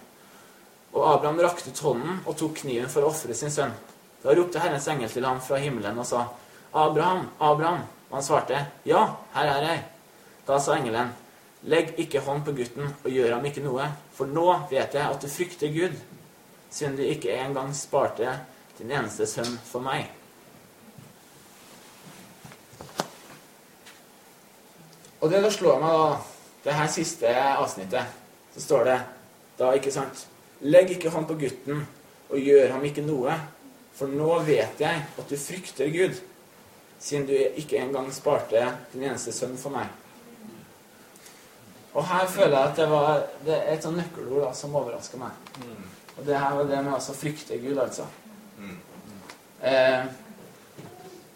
Og 0.93 1.05
Abraham 1.15 1.41
rakte 1.41 1.71
ut 1.71 1.83
hånden 1.85 2.21
og 2.25 2.37
tok 2.39 2.61
kniven 2.63 2.89
for 2.93 3.05
å 3.05 3.11
ofre 3.13 3.35
sin 3.37 3.53
sønn. 3.53 3.75
Da 4.23 4.35
ropte 4.35 4.61
Herrens 4.61 4.89
engel 4.89 5.11
til 5.13 5.25
ham 5.29 5.41
fra 5.45 5.61
himmelen 5.61 5.99
og 5.99 6.07
sa, 6.07 6.27
'Abraham, 6.73 7.29
Abraham.' 7.41 7.87
Og 8.11 8.17
han 8.17 8.23
svarte, 8.23 8.67
'Ja, 8.85 9.17
her 9.35 9.47
er 9.47 9.63
jeg.' 9.63 9.85
Da 10.47 10.59
sa 10.59 10.75
engelen, 10.77 11.13
'Legg 11.63 11.95
ikke 11.99 12.21
hånd 12.21 12.45
på 12.45 12.53
gutten 12.53 12.95
og 13.05 13.11
gjør 13.11 13.35
ham 13.35 13.45
ikke 13.45 13.63
noe, 13.63 13.93
for 14.13 14.27
nå 14.27 14.69
vet 14.71 14.95
jeg 14.95 15.11
at 15.11 15.21
du 15.21 15.29
frykter 15.29 15.69
Gud, 15.69 15.97
siden 16.71 16.97
du 16.97 17.03
ikke 17.03 17.33
engang 17.33 17.75
sparte 17.75 18.41
din 18.79 18.91
eneste 18.91 19.27
sønn 19.27 19.59
for 19.65 19.81
meg.' 19.81 20.11
Og 25.21 25.31
det 25.31 25.43
da 25.43 25.51
slår 25.51 25.81
meg, 25.81 25.91
da, 25.91 26.36
det 26.67 26.75
her 26.75 26.89
siste 26.91 27.31
avsnittet, 27.31 28.15
så 28.55 28.61
står 28.61 28.89
det 28.89 28.97
da, 29.59 29.71
ikke 29.77 29.93
sant 29.95 30.27
Legg 30.67 30.91
ikke 30.95 31.13
hånd 31.13 31.29
på 31.29 31.37
gutten 31.39 31.83
og 32.33 32.41
gjør 32.41 32.73
ham 32.73 32.85
ikke 32.89 33.05
noe, 33.05 33.35
for 33.95 34.11
nå 34.11 34.39
vet 34.47 34.81
jeg 34.81 35.03
at 35.05 35.29
du 35.29 35.37
frykter 35.39 35.91
Gud, 35.93 36.17
siden 36.99 37.27
du 37.29 37.35
ikke 37.37 37.79
engang 37.79 38.09
sparte 38.13 38.65
din 38.95 39.05
eneste 39.05 39.35
sønn 39.37 39.55
for 39.61 39.77
meg. 39.77 39.93
Og 41.93 42.09
her 42.09 42.27
føler 42.33 42.57
jeg 42.57 42.71
at 42.73 42.81
det 42.81 42.89
var 42.91 43.23
det 43.45 43.55
er 43.59 43.77
et 43.77 43.85
sånt 43.85 44.01
nøkkelord 44.01 44.49
da, 44.49 44.51
som 44.57 44.75
overrasker 44.81 45.21
meg. 45.21 45.37
Og 46.17 46.25
det 46.27 46.41
her 46.41 46.57
var 46.57 46.73
det 46.73 46.83
med 46.89 46.97
å 46.97 47.17
frykte 47.21 47.61
Gud, 47.61 47.79
altså. 47.85 48.09
Eh, 49.61 50.09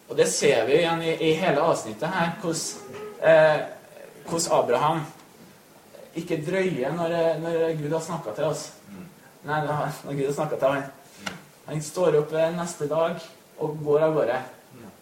og 0.09 0.17
det 0.19 0.27
ser 0.33 0.65
vi 0.67 0.81
igjen 0.81 1.05
i, 1.05 1.15
i 1.29 1.33
hele 1.39 1.63
avsnittet 1.63 2.09
her, 2.13 2.35
hvordan, 2.43 2.99
eh, 3.31 4.57
Abraham 4.57 5.05
ikke 6.19 6.41
drøye 6.47 6.91
når, 6.97 7.17
når 7.43 7.59
Gud 7.79 7.93
har 7.93 8.03
snakka 8.05 8.35
til 8.37 8.49
oss. 8.51 8.65
Nei, 9.47 9.61
når 9.65 10.17
Gud 10.17 10.25
har 10.27 10.35
snakka 10.37 10.59
til 10.59 10.75
ham. 10.75 11.37
Han 11.69 11.83
står 11.83 12.19
opp 12.19 12.33
neste 12.57 12.89
dag 12.91 13.21
og 13.61 13.79
går 13.85 14.09
av 14.09 14.17
gårde. 14.17 14.41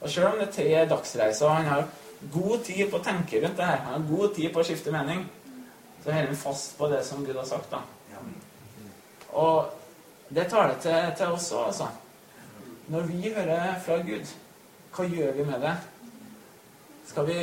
Og 0.00 0.10
selv 0.10 0.32
om 0.32 0.38
det 0.38 0.48
er 0.48 0.52
tre 0.54 0.84
dagsreiser, 0.90 1.48
han 1.48 1.66
har 1.66 1.86
god 2.32 2.64
tid 2.66 2.90
på 2.90 2.98
å 2.98 3.04
tenke 3.04 3.40
rundt 3.42 3.58
det 3.58 3.66
her, 3.66 3.80
han 3.86 3.94
har 3.96 4.08
god 4.10 4.34
tid 4.36 4.52
på 4.54 4.60
å 4.60 4.66
skifte 4.66 4.94
mening, 4.94 5.24
så 6.02 6.08
så 6.08 6.12
holder 6.12 6.30
han 6.30 6.36
fast 6.36 6.76
på 6.78 6.88
det 6.88 7.00
som 7.04 7.24
Gud 7.24 7.36
har 7.36 7.44
sagt. 7.44 7.70
da. 7.70 7.80
Og 9.28 9.70
det 10.28 10.48
tar 10.50 10.68
det 10.68 10.78
til, 10.82 11.16
til 11.18 11.34
oss 11.34 11.52
òg, 11.52 11.66
altså. 11.66 11.88
Når 12.88 13.00
vi 13.10 13.32
hører 13.34 13.80
fra 13.84 13.96
Gud, 13.96 14.30
hva 14.96 15.04
gjør 15.04 15.32
vi 15.32 15.44
med 15.44 15.60
det? 15.60 15.74
Skal 17.06 17.26
vi, 17.26 17.36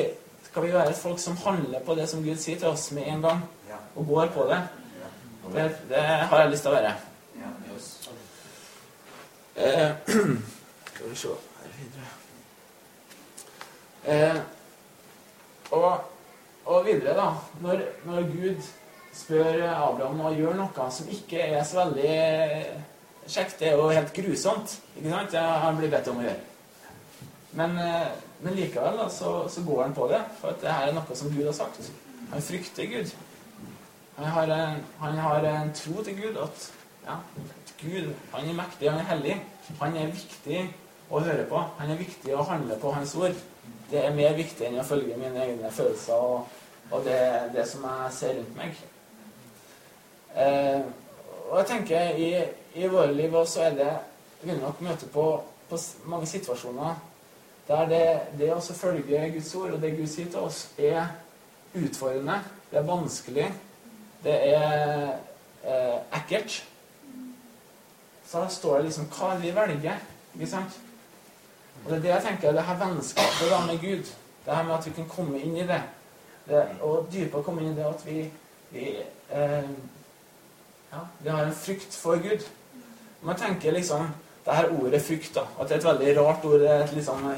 skal 0.48 0.65
vi 0.65 0.74
være 0.74 0.93
folk 0.93 1.19
som 1.19 1.38
handler 1.38 1.79
på 1.86 1.95
det 1.95 2.07
som 2.10 2.24
Gud 2.24 2.38
sier 2.41 2.57
til 2.60 2.72
oss 2.72 2.91
med 2.91 3.07
en 3.07 3.22
gang, 3.22 3.43
og 3.95 4.07
går 4.07 4.31
på 4.35 4.47
det? 4.49 4.61
Det, 5.53 5.65
det 5.89 6.01
har 6.01 6.39
jeg 6.41 6.51
lyst 6.51 6.65
til 6.65 6.73
å 6.73 6.75
være. 6.75 6.95
Eh, 9.55 9.91
skal 10.93 11.09
vi 11.09 11.15
se 11.15 11.27
her 11.27 11.69
videre 11.77 12.07
eh, 14.03 14.39
og, 15.71 16.01
og, 16.65 16.85
videre, 16.85 17.13
da. 17.15 17.29
Når, 17.63 17.85
når, 18.05 18.27
Gud 18.33 18.67
spør 19.15 19.61
Abraham 19.69 20.25
å 20.27 20.33
gjøre 20.35 20.57
noe 20.59 20.89
som 20.91 21.07
ikke 21.07 21.39
er 21.39 21.63
så 21.63 21.85
veldig 21.85 22.17
kjekt, 23.31 23.55
det 23.61 23.71
er 23.71 23.79
jo 23.79 23.87
helt 23.95 24.11
grusomt, 24.17 24.75
ikke 24.97 25.13
sant? 25.13 25.39
Han 25.39 25.79
blir 25.79 25.93
bedt 25.93 26.11
om 26.11 26.19
å 26.19 26.27
gjøre. 26.27 26.43
Men, 27.55 27.77
eh, 27.79 28.11
men 28.43 28.59
likevel 28.59 28.99
da, 28.99 29.07
så, 29.09 29.37
så, 29.49 29.63
går 29.63 29.85
han 29.85 29.95
på 29.95 30.09
det, 30.11 30.19
for 30.41 30.51
at 30.51 30.59
det 30.61 30.73
her 30.73 30.89
er 30.89 30.99
noe 30.99 31.15
som 31.15 31.31
Gud 31.31 31.47
har 31.47 31.55
sagt. 31.55 31.79
Han 32.33 32.43
frykter 32.43 32.91
Gud. 32.91 33.15
Han 34.15 34.25
har 34.25 34.51
han 35.00 35.17
har 35.17 35.43
en 35.43 35.74
tro 35.74 36.03
til 36.03 36.17
Gud 36.22 36.38
at 36.43 36.72
ja, 37.05 37.15
Gud 37.81 38.13
han 38.31 38.50
er 38.50 38.53
mektig, 38.53 38.89
han 38.91 39.00
er 39.00 39.10
hellig. 39.10 39.36
Han 39.81 39.98
er 39.98 40.13
viktig 40.13 40.62
å 41.10 41.19
høre 41.19 41.45
på. 41.50 41.62
Han 41.79 41.91
er 41.91 42.00
viktig 42.00 42.36
å 42.36 42.45
handle 42.48 42.77
på 42.81 42.91
hans 42.95 43.15
ord. 43.19 43.36
Det 43.91 44.01
er 44.01 44.15
mer 44.15 44.34
viktig 44.38 44.67
enn 44.67 44.79
å 44.81 44.86
følge 44.88 45.17
mine 45.19 45.43
egne 45.43 45.72
følelser 45.72 46.13
og, 46.13 46.48
og 46.91 47.03
det, 47.05 47.19
det, 47.53 47.65
som 47.69 47.86
jeg 47.86 48.13
ser 48.13 48.38
rundt 48.39 48.55
meg. 48.57 48.79
Eh, 50.36 50.81
og 51.50 51.60
jeg 51.60 51.67
tenker 51.69 52.22
i, 52.22 52.29
i 52.81 52.88
våre 52.89 53.13
liv 53.13 53.36
også 53.36 53.67
er 53.67 53.77
det 53.77 53.91
vil 54.45 54.57
nok 54.62 54.81
møte 54.86 55.07
på, 55.13 55.25
på 55.69 55.79
mange 56.10 56.27
situasjoner 56.29 56.98
der 57.67 57.88
det, 57.89 58.01
det 58.39 58.51
å 58.53 58.62
følge 58.62 59.29
Guds 59.34 59.53
ord 59.57 59.72
og 59.74 59.79
det 59.81 59.95
Gud 59.98 60.10
sier 60.10 60.27
til 60.29 60.45
oss, 60.45 60.67
er 60.77 61.07
utfordrende. 61.74 62.38
Det 62.69 62.77
er 62.77 62.86
vanskelig. 62.86 63.48
Det 64.24 64.36
er 64.55 65.17
eh, 65.63 66.00
ekkelt. 66.19 66.63
Så 68.25 68.41
da 68.41 68.50
står 68.50 68.77
det 68.77 68.89
liksom 68.89 69.10
hva 69.15 69.36
vi 69.41 69.53
velger. 69.55 70.01
Ikke 70.36 70.50
sant? 70.50 70.79
Og 71.84 71.91
det 71.91 71.98
er 71.98 72.01
det 72.01 72.13
jeg 72.13 72.24
tenker, 72.25 72.51
det 72.55 72.63
her 72.65 72.79
vennskapet 72.79 73.51
da 73.51 73.60
med 73.65 73.79
Gud, 73.79 74.13
det 74.45 74.55
her 74.55 74.63
med 74.63 74.75
at 74.75 74.86
vi 74.88 74.93
kan 74.95 75.10
komme 75.10 75.39
inn 75.39 75.57
i 75.57 75.67
det, 75.67 75.81
det 76.48 76.63
og 76.81 77.07
dypere 77.13 77.43
komme 77.43 77.62
inn 77.62 77.74
i 77.74 77.77
det 77.77 77.86
at 77.86 78.05
vi, 78.07 78.24
vi 78.72 78.86
eh, 79.29 79.69
ja, 80.91 81.03
vi 81.19 81.29
har 81.29 81.45
en 81.45 81.55
frykt 81.55 81.93
for 81.93 82.22
Gud. 82.24 82.48
Man 83.22 83.38
tenker 83.38 83.72
liksom 83.72 84.07
det 84.45 84.55
her 84.55 84.69
ordet 84.81 85.01
frykt, 85.01 85.36
da, 85.36 85.45
at 85.60 85.69
det 85.69 85.75
er 85.75 85.79
et 85.79 85.88
veldig 85.89 86.17
rart 86.19 86.45
ord. 86.45 86.60
Det 86.60 86.72
er 86.72 86.84
et 86.84 86.93
liksom, 86.93 87.29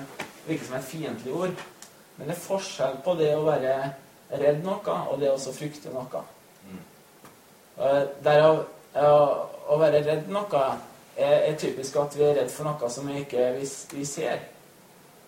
virker 0.47 0.65
som 0.65 0.75
et 0.75 0.89
fiendtlig 0.89 1.33
ord. 1.33 1.67
Men 2.17 2.27
det 2.27 2.35
er 2.35 2.41
forskjell 2.41 2.97
på 3.05 3.15
det 3.19 3.29
å 3.35 3.45
være 3.47 3.75
redd 4.31 4.63
noe 4.65 4.97
og 5.11 5.19
det 5.21 5.31
å 5.31 5.53
frykte 5.55 5.93
noe. 5.93 6.23
Mm. 7.77 8.07
Der 8.25 8.43
å, 8.43 8.51
å 9.69 9.77
være 9.77 10.01
redd 10.05 10.29
noe 10.33 10.61
er, 11.17 11.49
er, 11.49 11.55
typisk 11.59 11.97
at 12.01 12.15
vi 12.17 12.25
er 12.25 12.39
redd 12.39 12.51
for 12.53 12.65
noe 12.67 12.89
som 12.89 13.09
vi 13.09 13.21
ikke 13.21 13.51
vi, 13.57 13.67
vi 13.93 14.05
ser. 14.05 14.41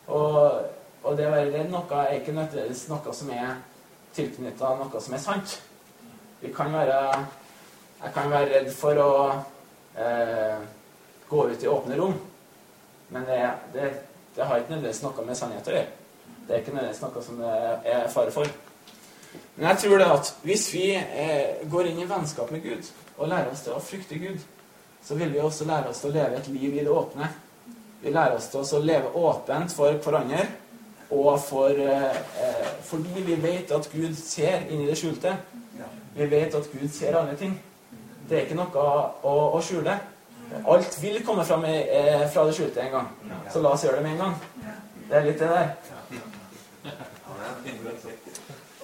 Og, 0.08 0.38
og, 1.04 1.12
det 1.18 1.28
å 1.28 1.34
være 1.34 1.52
redd 1.54 1.70
noe 1.74 2.02
er 2.06 2.18
ikke 2.18 2.34
nødvendigvis 2.34 2.88
noe 2.90 3.14
som 3.14 3.30
er 3.36 3.60
tilknytta 4.18 4.74
noe 4.80 5.04
som 5.04 5.14
er 5.14 5.24
sant. 5.24 5.60
Vi 6.42 6.54
kan 6.56 6.74
være 6.74 7.26
Jeg 8.00 8.14
kan 8.16 8.30
være 8.32 8.48
redd 8.48 8.70
for 8.72 8.96
å 9.04 9.14
eh, 10.00 10.60
gå 11.28 11.42
ut 11.50 11.64
i 11.64 11.68
åpne 11.68 11.98
rom, 12.00 12.14
men 13.12 13.26
det, 13.28 13.40
det, 13.74 13.90
det 14.38 14.46
har 14.48 14.62
ikke 14.62 14.72
nødvendigvis 14.72 15.02
noe 15.04 15.26
med 15.28 15.36
sannhet 15.36 15.68
å 15.68 15.74
gjøre. 15.76 15.90
Det 16.48 16.56
er 16.56 16.62
ikke 16.64 16.78
nødvendigvis 16.78 17.02
noe 17.04 17.24
som 17.26 17.42
det 17.44 17.58
er 17.92 18.08
fare 18.14 18.32
for. 18.32 18.69
Men 19.56 19.68
jeg 19.70 19.78
tror 19.84 19.98
det 20.00 20.08
at 20.14 20.32
hvis 20.44 20.66
vi 20.74 20.86
eh, 20.96 21.60
går 21.72 21.90
inn 21.90 22.00
i 22.00 22.08
vennskap 22.10 22.52
med 22.52 22.64
Gud 22.64 22.88
og 23.18 23.28
lærer 23.28 23.52
oss 23.52 23.66
til 23.66 23.76
å 23.76 23.84
frykte 23.84 24.20
Gud, 24.22 24.40
så 25.04 25.16
vil 25.20 25.34
vi 25.34 25.42
også 25.44 25.68
lære 25.68 25.92
oss 25.92 26.02
til 26.04 26.12
å 26.12 26.16
leve 26.16 26.40
et 26.40 26.48
liv 26.54 26.74
i 26.74 26.84
det 26.86 26.92
åpne. 26.92 27.30
Vi 28.02 28.14
lærer 28.14 28.38
oss 28.38 28.48
til 28.52 28.64
å 28.64 28.84
leve 28.84 29.12
åpent 29.20 29.74
for 29.76 30.00
hverandre, 30.04 30.46
og 31.10 31.40
for, 31.42 31.70
eh, 31.70 32.70
fordi 32.86 33.24
vi 33.26 33.36
vet 33.42 33.72
at 33.72 33.90
Gud 33.92 34.16
ser 34.16 34.70
inn 34.70 34.82
i 34.84 34.88
det 34.88 34.98
skjulte. 34.98 35.36
Vi 36.16 36.26
vet 36.30 36.56
at 36.56 36.72
Gud 36.72 36.90
ser 36.94 37.18
alle 37.18 37.36
ting. 37.36 37.60
Det 38.30 38.38
er 38.38 38.46
ikke 38.46 38.60
noe 38.60 38.88
å, 39.24 39.36
å 39.58 39.62
skjule. 39.62 39.98
Alt 40.70 40.98
vil 41.02 41.22
komme 41.26 41.46
fram 41.46 41.66
i, 41.66 41.76
eh, 41.90 42.28
fra 42.30 42.46
det 42.46 42.56
skjulte 42.58 42.82
en 42.82 42.92
gang. 42.92 43.08
Så 43.54 43.62
la 43.62 43.74
oss 43.74 43.84
gjøre 43.84 43.96
det 43.96 44.04
med 44.04 44.12
en 44.12 44.18
gang. 44.18 44.36
Det 45.10 45.18
er 45.18 45.26
litt 45.26 45.40
det 45.40 45.50
der. 45.50 45.76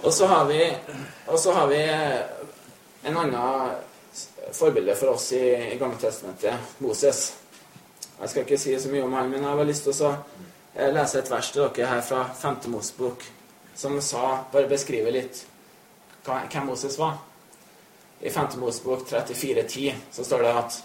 Og 0.06 0.14
så 0.14 0.28
har 0.28 0.46
vi, 0.46 0.60
har 1.26 1.68
vi 1.68 1.82
en 3.04 3.18
annen 3.18 3.72
forbilde 4.54 4.96
for 4.96 5.16
oss 5.16 5.32
i, 5.34 5.74
i 5.74 5.78
Gammeltestamentet, 5.78 6.78
Moses. 6.78 7.34
Jeg 8.20 8.30
skal 8.30 8.46
ikke 8.46 8.60
si 8.62 8.76
så 8.80 8.92
mye 8.94 9.08
om 9.08 9.16
han, 9.18 9.32
men 9.32 9.42
jeg 9.42 9.58
har 9.58 9.68
lyst 9.68 9.88
til 9.88 10.04
å 10.06 10.12
eh, 10.14 10.92
lese 10.94 11.24
et 11.24 11.32
vers 11.32 11.50
til 11.52 11.66
dere 11.66 11.90
her 11.90 12.06
fra 12.06 12.22
5. 12.38 12.70
Mosebok, 12.76 13.26
som 13.76 13.98
sa, 13.98 14.44
bare 14.54 14.70
beskriver 14.70 15.16
litt 15.16 15.42
hvem 16.26 16.70
Moses 16.70 17.00
var. 17.02 17.18
I 18.22 18.30
5. 18.30 18.60
Mosebok 18.62 19.08
34,10 19.10 20.06
så 20.14 20.24
står 20.28 20.46
det 20.46 20.58
at 20.62 20.82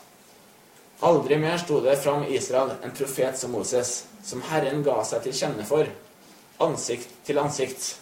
Aldri 1.05 1.37
mer 1.41 1.61
sto 1.61 1.79
det 1.81 2.01
fram 2.01 2.25
Israel 2.29 2.75
en 2.85 2.93
profet 2.97 3.37
som 3.41 3.53
Moses, 3.53 4.05
som 4.25 4.41
Herren 4.49 4.81
ga 4.85 4.99
seg 5.05 5.25
til 5.25 5.37
kjenne 5.37 5.65
for, 5.69 5.89
ansikt 6.61 7.13
til 7.29 7.41
ansikt. 7.41 7.95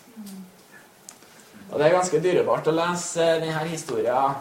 Og 1.71 1.79
Det 1.79 1.87
er 1.87 1.97
ganske 1.97 2.23
dyrebart 2.23 2.71
å 2.71 2.77
lese 2.77 3.25
denne 3.43 3.65
historien 3.69 4.39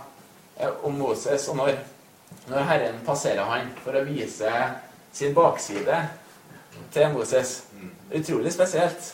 Eh, 0.60 0.70
om 0.82 0.98
Moses, 0.98 1.48
og 1.48 1.56
når, 1.56 1.76
når 2.48 2.64
Herren 2.66 2.96
passerer 3.06 3.46
han 3.46 3.70
for 3.84 3.94
å 3.94 4.02
vise 4.08 4.52
sin 5.14 5.36
bakside 5.38 6.00
til 6.94 7.12
Moses. 7.14 7.60
Utrolig 8.10 8.54
spesielt. 8.56 9.12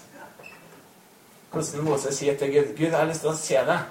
Hvordan 1.51 1.83
Moses 1.85 2.15
sier 2.17 2.37
til 2.37 2.53
Gud 2.53 2.71
'Gud, 2.77 2.87
jeg 2.87 2.97
har 2.97 3.09
lyst 3.09 3.21
til 3.25 3.33
å 3.33 3.35
se 3.37 3.59
deg.' 3.67 3.89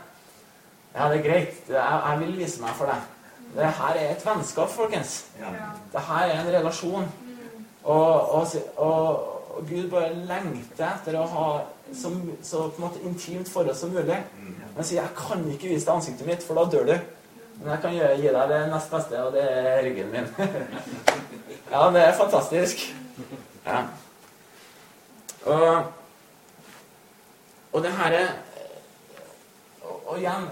Ja, 0.94 1.08
det 1.08 1.18
er 1.18 1.28
greit. 1.28 1.60
Jeg, 1.68 2.00
jeg 2.06 2.18
vil 2.20 2.38
vise 2.38 2.62
meg 2.62 2.74
for 2.76 2.86
deg. 2.86 3.04
Det 3.52 3.68
her 3.78 4.00
er 4.00 4.10
et 4.10 4.26
vennskap, 4.26 4.70
folkens. 4.70 5.12
Det 5.92 6.00
her 6.08 6.24
er 6.26 6.40
en 6.40 6.52
relasjon. 6.52 7.06
Og, 7.84 8.32
og, 8.34 8.48
og, 8.76 9.41
og 9.52 9.66
Gud 9.68 9.88
bare 9.90 10.14
lengter 10.14 10.86
etter 10.88 11.16
å 11.20 11.26
ha 11.28 11.46
så, 11.92 12.10
så 12.42 12.68
på 12.70 12.80
en 12.80 12.86
måte 12.86 13.02
intimt 13.04 13.50
forhold 13.52 13.76
som 13.76 13.92
mulig. 13.92 14.16
Men 14.76 14.84
sier 14.84 15.02
'Jeg 15.02 15.14
kan 15.16 15.44
ikke 15.50 15.68
vise 15.68 15.86
deg 15.86 15.94
ansiktet 15.94 16.26
mitt, 16.26 16.42
for 16.42 16.54
da 16.54 16.64
dør 16.70 16.86
du'. 16.86 17.00
Men 17.60 17.70
jeg 17.70 17.80
kan 17.82 17.92
gi 17.92 18.28
deg 18.28 18.48
det 18.48 18.60
nest 18.70 18.90
beste, 18.90 19.24
og 19.24 19.32
det 19.32 19.42
er 19.42 19.82
ryggen 19.84 20.10
min. 20.10 20.26
ja, 21.72 21.90
det 21.90 22.02
er 22.02 22.16
fantastisk. 22.16 22.94
Ja. 23.66 23.82
Og, 25.44 25.84
og 27.72 27.82
det 27.82 27.92
her 27.92 28.12
er 28.12 28.28
Og 29.82 30.18
igjen 30.18 30.44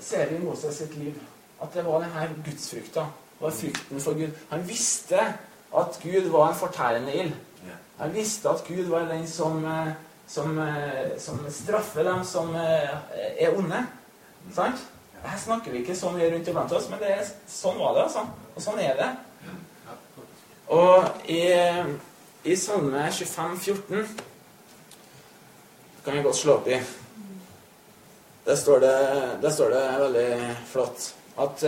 ser 0.00 0.28
vi 0.28 0.36
i 0.36 0.44
Moses 0.44 0.76
sitt 0.76 0.96
liv 0.96 1.14
at 1.62 1.72
det 1.74 1.84
var 1.86 2.02
denne 2.02 2.42
gudsfrykta. 2.44 3.00
Det 3.00 3.40
var 3.40 3.50
frykten 3.50 4.00
for 4.00 4.18
Gud. 4.18 4.34
Han 4.50 4.68
visste 4.68 5.20
at 5.78 6.00
Gud 6.02 6.28
var 6.30 6.50
en 6.50 6.58
fortærende 6.58 7.14
ild. 7.14 7.32
Han 7.98 8.14
visste 8.14 8.50
at 8.50 8.64
Gud 8.66 8.88
var 8.90 9.06
den 9.10 9.26
som, 9.28 9.60
som, 10.26 10.56
som 11.18 11.44
straffer 11.50 12.04
dem 12.04 12.24
som 12.26 12.50
er 12.56 13.54
onde. 13.54 13.84
Sant? 14.54 14.82
Her 15.24 15.38
snakker 15.40 15.72
vi 15.72 15.80
ikke 15.80 15.96
så 15.96 16.10
mye 16.12 16.28
rundt 16.32 16.48
iblant 16.50 16.72
oss, 16.76 16.90
men 16.90 17.00
er, 17.06 17.22
sånn 17.48 17.78
var 17.80 17.94
det, 17.96 18.02
altså. 18.08 18.26
Og 18.54 18.64
sånn 18.64 18.82
er 18.82 18.98
det. 18.98 19.10
Og 20.74 21.28
i, 21.32 21.44
i 22.44 22.56
Salme 22.60 23.06
25, 23.12 23.56
14 23.88 24.04
kan 26.04 26.18
vi 26.18 26.24
godt 26.24 26.36
slå 26.36 26.58
opp 26.58 26.68
i. 26.68 26.78
Der 28.44 28.56
står 28.60 28.80
det, 28.84 28.96
der 29.40 29.52
står 29.52 29.72
det 29.72 29.84
veldig 30.02 30.30
flott 30.68 31.06
at 31.40 31.64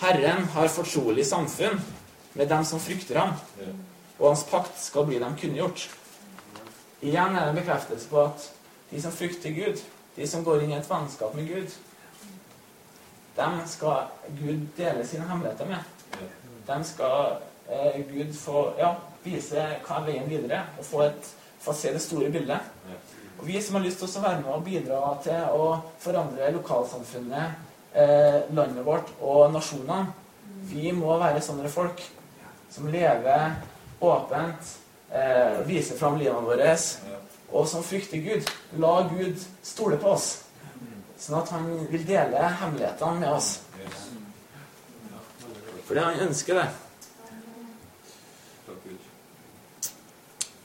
Herren 0.00 0.46
har 0.54 0.72
fortrolig 0.72 1.26
samfunn 1.28 1.76
med 2.34 2.48
dem 2.48 2.64
som 2.64 2.80
frykter 2.80 3.20
ham, 3.20 3.36
og 4.18 4.28
hans 4.28 4.44
pakt 4.50 4.78
skal 4.80 5.06
bli 5.08 5.18
dem 5.22 5.36
kunngjort. 5.38 5.88
Igjen 7.04 7.36
er 7.36 7.48
det 7.48 7.54
en 7.54 7.58
bekreftelse 7.58 8.08
på 8.08 8.22
at 8.24 8.46
de 8.90 9.00
som 9.02 9.12
frykter 9.12 9.54
Gud, 9.54 9.82
de 10.16 10.28
som 10.30 10.44
går 10.46 10.62
inn 10.62 10.72
i 10.72 10.78
et 10.78 10.90
vennskap 10.90 11.34
med 11.34 11.48
Gud, 11.50 11.74
dem 13.34 13.58
skal 13.66 14.12
Gud 14.38 14.68
dele 14.76 15.06
sine 15.06 15.26
hemmeligheter 15.28 15.66
med. 15.66 15.82
Dem 16.68 16.84
skal 16.86 17.40
eh, 17.68 17.98
Gud 18.12 18.30
få 18.38 18.68
ja, 18.78 18.94
vise 19.24 19.66
hva 19.84 19.98
er 19.98 20.06
veien 20.06 20.30
videre, 20.30 20.62
og 20.78 20.86
få, 20.86 21.02
et, 21.08 21.34
få 21.60 21.74
se 21.74 21.92
det 21.92 22.02
store 22.02 22.30
bildet. 22.32 22.70
Og 23.40 23.46
vi 23.48 23.58
som 23.60 23.80
har 23.80 23.84
lyst 23.84 23.98
til 24.00 24.08
å 24.08 24.22
være 24.22 24.42
med 24.44 24.52
og 24.54 24.64
bidra 24.64 25.00
til 25.24 25.58
å 25.58 25.68
forandre 26.00 26.52
lokalsamfunnet, 26.54 27.58
eh, 27.92 28.40
landet 28.54 28.86
vårt 28.86 29.10
og 29.20 29.50
nasjonene, 29.52 30.14
vi 30.70 30.92
må 30.94 31.18
være 31.20 31.42
sånne 31.44 31.68
folk 31.68 32.00
som 32.72 32.86
lever 32.88 33.58
åpent, 34.00 34.78
eh, 35.10 35.60
viser 35.66 35.96
fram 35.96 36.18
livene 36.18 36.46
våre, 36.46 36.76
og 37.52 37.68
som 37.68 37.82
frykter 37.82 38.18
Gud. 38.18 38.50
La 38.78 39.08
Gud 39.08 39.38
stole 39.62 39.96
på 39.96 40.14
oss, 40.16 40.30
sånn 41.18 41.38
at 41.42 41.52
han 41.54 41.68
vil 41.90 42.06
dele 42.06 42.48
hemmelighetene 42.60 43.20
med 43.20 43.30
oss. 43.32 43.58
Fordi 45.84 46.00
han 46.00 46.26
ønsker 46.28 46.54
det. 46.54 46.68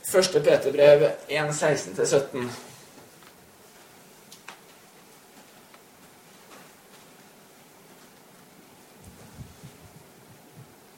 Første 0.10 0.39
Peterbrev 0.42 1.04
1.16-17. 1.30 2.50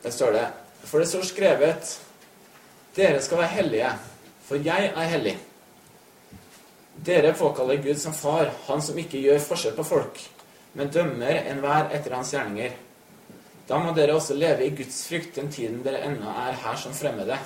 Der 0.03 0.09
står 0.09 0.31
det 0.31 0.47
For 0.83 0.99
det 0.99 1.07
står 1.07 1.27
skrevet 1.27 1.99
Dere 2.95 3.21
skal 3.23 3.37
være 3.37 3.55
hellige, 3.55 3.89
for 4.43 4.59
jeg 4.59 4.91
er 4.95 5.09
hellig. 5.13 5.37
Dere 7.05 7.33
påkaller 7.33 7.79
Gud 7.81 7.95
som 7.97 8.13
far, 8.13 8.51
han 8.67 8.81
som 8.83 8.97
ikke 8.99 9.21
gjør 9.23 9.39
forskjell 9.45 9.75
på 9.77 9.85
folk, 9.87 10.19
men 10.75 10.91
dømmer 10.91 11.39
enhver 11.49 11.87
etter 11.95 12.15
hans 12.17 12.33
gjerninger. 12.35 12.75
Da 13.69 13.79
må 13.79 13.93
dere 13.95 14.17
også 14.17 14.35
leve 14.35 14.65
i 14.65 14.73
Guds 14.75 15.05
frykt 15.07 15.37
den 15.39 15.47
tiden 15.51 15.79
dere 15.85 16.01
ennå 16.03 16.33
er 16.43 16.57
her 16.59 16.75
som 16.75 16.93
fremmede. 16.93 17.37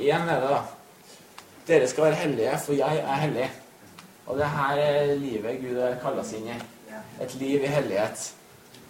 Igjen 0.00 0.26
er 0.28 0.42
det, 0.42 0.50
da. 0.50 0.62
Dere 1.68 1.88
skal 1.88 2.08
være 2.08 2.20
hellige, 2.24 2.56
for 2.64 2.74
jeg 2.74 2.98
er 3.04 3.20
hellig. 3.22 3.50
Og 4.26 4.38
det 4.38 4.48
her 4.50 4.80
er 4.82 5.14
livet 5.20 5.60
Gud 5.62 5.78
kalla 6.02 6.24
oss 6.24 6.32
inn 6.34 6.50
i. 6.50 6.58
Et 7.22 7.34
liv 7.38 7.62
i 7.62 7.70
hellighet. 7.70 8.26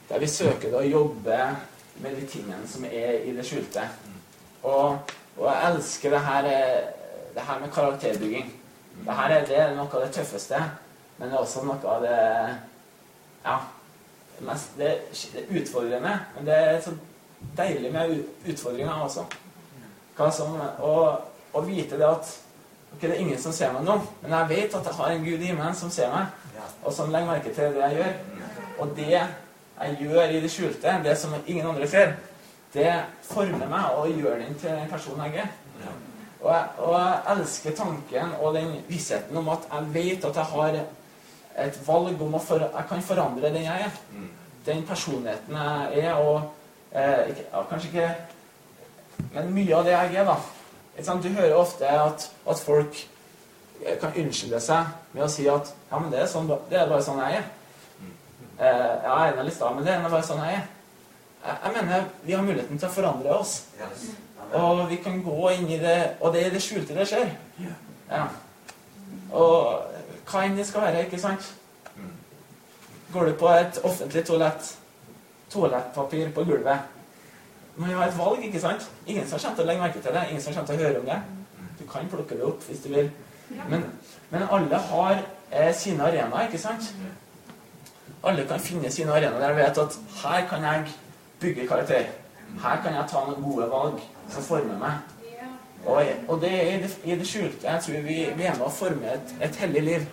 Der 0.09 0.25
vi 0.25 0.31
søker 0.31 0.79
å 0.79 0.83
jobbe 0.87 1.39
med 2.01 2.17
de 2.17 2.27
tingene 2.33 2.65
som 2.69 2.89
er 2.89 3.21
i 3.29 3.37
det 3.37 3.45
skjulte. 3.47 3.85
Og, 4.63 4.99
og 5.37 5.47
jeg 5.47 5.75
elsker 5.75 6.11
det 6.11 6.21
her, 6.21 6.43
det 7.35 7.47
her 7.49 7.61
med 7.61 7.73
karakterbygging. 7.75 8.53
Det 9.05 9.15
her 9.15 9.37
er, 9.37 9.47
det 9.47 9.59
er 9.59 9.75
noe 9.77 9.89
av 9.89 10.05
det 10.05 10.13
tøffeste, 10.15 10.59
men 11.19 11.29
det 11.29 11.37
er 11.37 11.45
også 11.45 11.65
noe 11.67 11.95
av 11.97 12.05
det 12.05 12.19
Ja. 13.43 13.57
Mest, 14.43 14.77
det, 14.79 14.87
er 14.87 15.61
utfordrende, 15.61 16.13
men 16.35 16.47
det 16.47 16.55
er 16.55 16.81
så 16.83 16.91
deilig 17.57 17.93
med 17.93 18.25
utfordringer 18.49 18.93
også. 18.93 19.25
Som, 20.17 20.57
og, 20.79 21.21
og 21.53 21.67
vite 21.67 21.99
det 21.99 22.07
at 22.07 22.31
ok, 22.93 23.03
det 23.03 23.11
er 23.11 23.21
ingen 23.23 23.39
som 23.39 23.55
ser 23.55 23.73
meg 23.75 23.85
nå, 23.87 23.97
men 24.23 24.35
jeg 24.35 24.49
vet 24.49 24.75
at 24.79 24.87
jeg 24.87 24.99
har 24.99 25.13
en 25.13 25.25
Gud 25.25 25.41
i 25.41 25.51
himmelen 25.51 25.75
som 25.79 25.91
ser 25.91 26.11
meg, 26.13 26.27
og 26.83 26.93
som 26.95 27.11
legger 27.11 27.31
merke 27.31 27.55
til 27.55 27.75
det 27.75 27.83
jeg 27.83 27.97
gjør. 27.99 28.13
Og 28.79 28.93
det 28.97 29.09
jeg 29.13 29.97
gjør 30.01 30.23
i 30.23 30.43
det 30.43 30.51
skjulte, 30.51 30.99
det 31.05 31.17
som 31.19 31.35
ingen 31.47 31.67
andre 31.67 31.89
ser, 31.89 32.15
det 32.73 32.93
former 33.27 33.69
meg 33.69 33.99
og 33.99 34.09
gjør 34.17 34.41
den 34.41 34.57
til 34.59 34.71
den 34.71 34.89
personen 34.91 35.27
jeg 35.29 35.45
er. 35.45 35.51
Og 36.43 36.49
jeg, 36.51 36.65
og 36.79 36.95
jeg 36.97 37.37
elsker 37.37 37.77
tanken 37.77 38.33
og 38.41 38.55
den 38.55 38.73
vissheten 38.89 39.37
om 39.37 39.49
at 39.53 39.69
jeg 39.73 39.95
vet 39.95 40.25
at 40.25 40.37
jeg 40.37 40.45
har 40.55 40.79
et 41.67 41.79
valg 41.87 42.23
om 42.23 42.35
å 42.35 42.41
for, 42.43 42.65
jeg 42.65 42.89
kan 42.89 43.05
forandre 43.05 43.53
den 43.53 43.67
jeg 43.67 43.87
er. 43.87 44.01
Den 44.67 44.83
personligheten 44.87 45.57
jeg 45.59 46.05
er, 46.07 46.15
og 46.15 46.51
eh, 46.95 47.31
ikke, 47.31 47.47
ja, 47.53 47.63
kanskje 47.71 47.89
ikke 47.93 48.15
Men 49.33 49.53
mye 49.55 49.77
av 49.77 49.85
det 49.85 49.93
jeg 49.93 50.15
er, 50.19 50.29
da. 50.29 51.15
Du 51.23 51.29
hører 51.29 51.55
ofte 51.55 51.89
at, 51.89 52.25
at 52.49 52.59
folk 52.61 52.97
kan 54.01 54.17
unnskylde 54.19 54.61
seg 54.61 54.91
med 55.13 55.25
å 55.25 55.29
si 55.31 55.47
at 55.49 55.71
ja, 55.91 55.99
men 55.99 56.11
det 56.13 56.23
er, 56.23 56.29
sånn, 56.31 56.51
det 56.71 56.79
er 56.79 56.91
bare 56.91 57.05
sånn 57.05 57.21
jeg 57.23 57.39
er. 57.39 57.47
Eh, 58.59 58.95
ja, 59.05 59.15
jeg 59.27 59.37
er 59.37 59.47
litt 59.47 59.57
sta, 59.57 59.71
men 59.75 59.87
det 59.87 59.95
er 59.95 60.05
bare 60.09 60.27
sånn 60.27 60.43
jeg 60.43 60.59
er. 60.59 60.67
Jeg, 61.43 61.57
jeg 61.65 61.73
mener 61.75 62.05
vi 62.25 62.33
har 62.33 62.45
muligheten 62.47 62.79
til 62.79 62.89
å 62.89 62.93
forandre 62.93 63.35
oss. 63.39 63.55
Og 64.53 64.85
vi 64.91 65.01
kan 65.01 65.23
gå 65.25 65.51
inn 65.55 65.69
i 65.73 65.79
det 65.81 65.97
Og 66.21 66.35
det 66.35 66.43
er 66.43 66.51
i 66.51 66.53
det 66.53 66.61
skjulte 66.61 66.95
det 66.95 67.07
skjer. 67.09 67.31
Ja. 68.11 68.27
Og 69.33 69.89
hva 70.29 70.43
enn 70.45 70.57
det 70.59 70.67
skal 70.69 70.87
være, 70.87 71.07
ikke 71.07 71.21
sant? 71.21 71.53
Går 73.13 73.31
du 73.31 73.39
på 73.41 73.49
et 73.53 73.79
offentlig 73.85 74.25
toalett, 74.29 74.75
toalettpapir 75.53 76.31
på 76.33 76.45
gulvet 76.49 76.93
må 77.77 77.89
jo 77.89 77.99
ha 77.99 78.07
et 78.09 78.19
valg, 78.19 78.45
ikke 78.45 78.61
sant? 78.61 78.89
Ingen 79.07 79.29
som 79.29 79.41
kommer 79.41 79.57
til 79.57 79.65
å 79.65 79.69
legge 79.71 79.83
merke 79.83 80.03
til 80.05 80.15
det. 80.15 80.23
Ingen 80.31 80.45
som 80.45 80.55
kommer 80.55 80.69
til 80.69 80.77
å 80.77 80.87
høre 80.87 81.01
om 81.01 81.09
det. 81.09 81.19
Du 81.79 81.85
kan 81.89 82.11
plukke 82.13 82.39
det 82.39 82.47
opp 82.47 82.65
hvis 82.69 82.83
du 82.85 82.89
vil. 82.93 83.11
Men, 83.69 83.87
men 84.33 84.45
alle 84.45 84.81
har 84.89 85.23
eh, 85.51 85.73
sine 85.77 86.05
arenaer, 86.05 86.49
ikke 86.49 86.61
sant? 86.61 86.93
Alle 88.29 88.45
kan 88.49 88.61
finne 88.63 88.91
sine 88.93 89.13
arenaer 89.13 89.41
der 89.41 89.55
de 89.55 89.63
vet 89.63 89.81
at 89.83 89.99
her 90.23 90.45
kan 90.51 90.69
jeg 90.69 90.93
bygge 91.43 91.67
karakter. 91.69 92.11
Her 92.63 92.83
kan 92.85 92.95
jeg 92.99 93.09
ta 93.11 93.25
noen 93.27 93.43
gode 93.43 93.69
valg 93.71 94.03
som 94.31 94.47
former 94.47 94.79
meg. 94.81 95.01
Og, 95.83 96.05
og 96.29 96.37
det 96.43 96.53
er 96.55 96.69
i 96.77 96.83
det, 96.83 96.91
i 97.05 97.17
det, 97.19 97.27
skjulte. 97.27 97.67
Jeg 97.67 97.83
tror 97.83 98.05
vi, 98.07 98.19
vi 98.39 98.45
er 98.47 98.55
med 98.55 98.67
å 98.69 98.71
forme 98.71 99.17
et, 99.17 99.35
et 99.43 99.57
hellig 99.65 99.83
liv. 99.83 100.05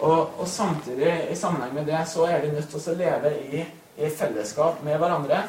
Og, 0.00 0.18
og, 0.36 0.44
samtidig, 0.48 1.14
i 1.32 1.38
sammenheng 1.40 1.72
med 1.74 1.88
det, 1.88 2.02
så 2.10 2.26
er 2.28 2.44
vi 2.44 2.52
nødt 2.52 2.68
til 2.68 2.92
å 2.92 2.96
leve 2.98 3.32
i, 3.48 3.62
i 3.96 4.10
fellesskap 4.12 4.82
med 4.84 5.00
hverandre 5.00 5.40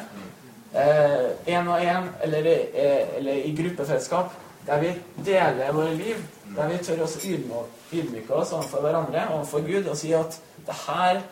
én 0.74 1.66
eh, 1.66 1.68
og 1.68 1.80
én, 1.80 2.08
eller, 2.22 2.46
eh, 2.74 3.16
eller, 3.16 3.32
i 3.32 3.54
gruppefellesskap, 3.56 4.32
der 4.66 4.80
vi 4.80 4.92
deler 5.24 5.72
våre 5.72 5.94
liv, 5.94 6.16
der 6.56 6.68
vi 6.68 6.78
tør 6.84 7.04
å 7.06 7.64
ydmyke 7.92 8.34
oss 8.34 8.52
overfor 8.52 8.84
hverandre, 8.84 9.28
overfor 9.32 9.64
Gud, 9.64 9.88
og 9.88 9.96
si 9.96 10.12
at 10.12 10.40
det 10.66 10.76
her, 10.86 11.22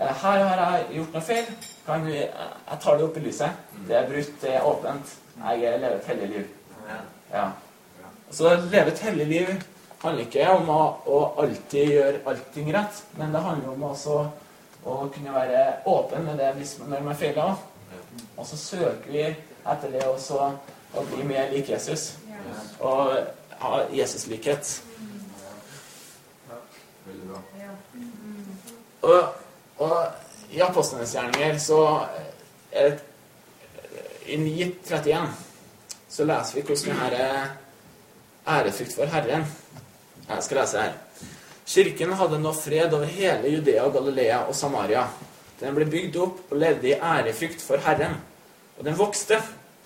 her 0.00 0.44
har 0.44 0.60
jeg 0.78 0.86
gjort 0.96 1.16
noe 1.16 1.24
feil. 1.24 1.50
Kan 1.86 2.06
vi, 2.06 2.16
jeg 2.20 2.78
tar 2.82 2.96
det 2.96 3.04
opp 3.04 3.18
i 3.18 3.24
lyset. 3.24 3.66
Det 3.88 3.96
er 3.98 4.08
brutt, 4.08 4.36
det 4.42 4.54
er 4.56 4.68
åpent. 4.68 5.16
Jeg 5.40 5.80
lever 5.80 5.96
et 5.96 6.08
hellig 6.12 6.30
liv. 6.34 6.46
Ja. 7.32 7.50
Så 8.30 8.54
leve 8.70 8.92
et 8.92 9.04
hellig 9.04 9.26
liv 9.26 9.50
handler 10.00 10.24
ikke 10.24 10.46
om 10.54 10.70
å, 10.72 10.80
å 11.04 11.18
alltid 11.42 11.92
gjøre 11.92 12.22
allting 12.30 12.70
rett, 12.72 13.02
men 13.18 13.34
det 13.34 13.42
handler 13.44 13.74
om 13.74 13.82
også 13.90 14.16
å 14.88 14.94
kunne 15.12 15.34
være 15.34 15.64
åpen 15.90 16.24
med 16.24 16.40
det 16.40 16.54
hvis, 16.56 16.78
når 16.88 17.04
man 17.04 17.18
feiler. 17.20 17.58
Og 18.36 18.46
så 18.48 18.56
søker 18.56 19.12
vi 19.12 19.26
etter 19.28 19.92
det 19.92 20.06
også 20.08 20.38
å 20.96 21.04
bli 21.10 21.26
mer 21.28 21.52
lik 21.52 21.68
Jesus. 21.68 22.14
Og 22.80 23.12
ha 23.60 23.82
Jesus-likhet. 23.92 24.72
Og, 29.02 29.18
og 29.80 30.52
i 30.52 30.60
apostlenes 30.64 31.14
gjerninger 31.14 31.58
så 31.62 31.80
er 32.72 32.90
det, 32.90 33.06
I 34.30 34.36
9.31 34.36 35.30
så 36.10 36.26
leser 36.26 36.58
vi 36.58 36.64
hvordan 36.66 37.12
denne 37.14 37.50
ærefrykt 38.50 38.94
for 38.94 39.10
Herren. 39.10 39.44
Jeg 40.28 40.42
skal 40.44 40.60
lese 40.60 40.82
her. 40.84 40.92
Kirken 41.70 42.12
hadde 42.18 42.38
nå 42.42 42.52
fred 42.54 42.94
over 42.94 43.06
hele 43.10 43.50
Judea, 43.54 43.86
Galilea 43.94 44.40
og 44.48 44.54
Samaria. 44.58 45.04
Den 45.60 45.76
ble 45.76 45.86
bygd 45.90 46.18
opp 46.22 46.50
og 46.50 46.58
levde 46.58 46.90
i 46.90 46.96
ærefrykt 46.96 47.62
for 47.62 47.82
Herren. 47.84 48.16
Og 48.78 48.86
den 48.86 48.98
vokste, 48.98 49.38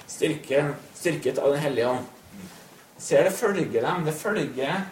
styrken, 0.08 0.74
styrket 0.96 1.40
av 1.42 1.52
Den 1.52 1.64
hellige 1.64 1.88
ånd. 1.88 2.06
Ser 2.98 3.26
det 3.26 3.34
følger 3.36 3.82
dem. 3.82 4.04
Det 4.06 4.14
følger 4.14 4.84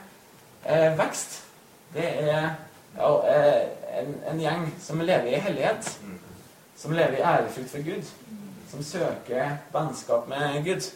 eh, 0.66 0.98
vekst. 0.98 1.40
Det 1.94 2.04
er 2.04 2.50
ja, 2.96 3.12
eh, 3.32 3.62
en, 3.92 4.14
en, 4.26 4.40
gjeng 4.40 4.66
som 4.80 5.00
lever 5.00 5.32
i 5.32 5.40
hellighet. 5.40 5.90
Som 6.76 6.92
lever 6.96 7.18
i 7.18 7.22
ærefrykt 7.22 7.70
for 7.70 7.84
Gud. 7.86 8.10
Som 8.70 8.82
søker 8.82 9.56
vennskap 9.72 10.28
med 10.28 10.64
Gud. 10.64 10.88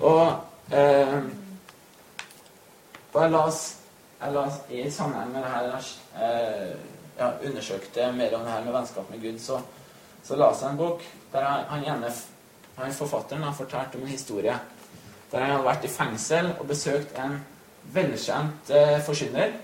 Og 0.00 0.74
eh, 0.74 1.18
jeg 3.14 3.30
las, 3.30 3.60
jeg 4.20 4.32
las 4.32 4.60
i 4.70 4.90
sammenheng 4.90 5.32
med 5.32 5.44
det 5.44 5.50
her 5.50 5.74
eh, 6.18 6.76
ja, 7.18 7.30
undersøkte 7.46 8.12
mer 8.12 8.34
om 8.34 8.44
det 8.44 8.52
her 8.52 8.64
med 8.64 8.72
vennskap 8.72 9.10
med 9.10 9.22
Gud, 9.22 9.38
så, 9.38 9.60
så 10.24 10.36
la 10.36 10.50
jeg 10.50 10.70
en 10.70 10.80
bok 10.80 11.04
der 11.32 11.44
han 11.70 11.84
ene 11.84 12.10
han 12.74 12.92
forfatteren 12.92 13.42
har 13.42 13.54
fortalt 13.54 13.94
om 13.94 14.02
en 14.02 14.10
historie 14.10 14.56
der 15.30 15.38
han 15.38 15.50
hadde 15.50 15.66
vært 15.66 15.86
i 15.86 15.92
fengsel 15.92 16.50
og 16.58 16.66
besøkt 16.66 17.14
en 17.18 17.38
velkjent 17.94 18.70
eh, 18.74 18.98
forkynner 19.04 19.54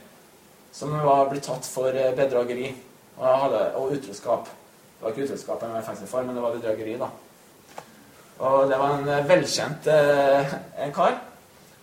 som 0.73 0.93
var 1.05 1.29
blitt 1.31 1.47
tatt 1.47 1.67
for 1.67 1.95
eh, 1.95 2.13
bedrageri 2.17 2.71
og, 3.17 3.27
hadde, 3.45 3.63
og 3.77 3.97
utroskap. 3.97 4.47
Det 4.47 5.05
var 5.05 5.15
ikke 5.15 5.27
utroskap 5.29 5.63
han 5.65 5.75
var 5.75 5.83
i 5.83 5.89
fengsel 5.89 6.09
for, 6.11 6.23
men 6.23 6.37
det 6.37 6.45
var 6.45 6.57
bedrageri, 6.57 6.97
da. 7.01 7.11
Og 8.41 8.71
det 8.71 8.79
var 8.79 8.99
en 8.99 9.09
eh, 9.09 9.29
velkjent 9.29 9.89
eh, 9.93 10.55
en 10.85 10.95
kar. 10.97 11.19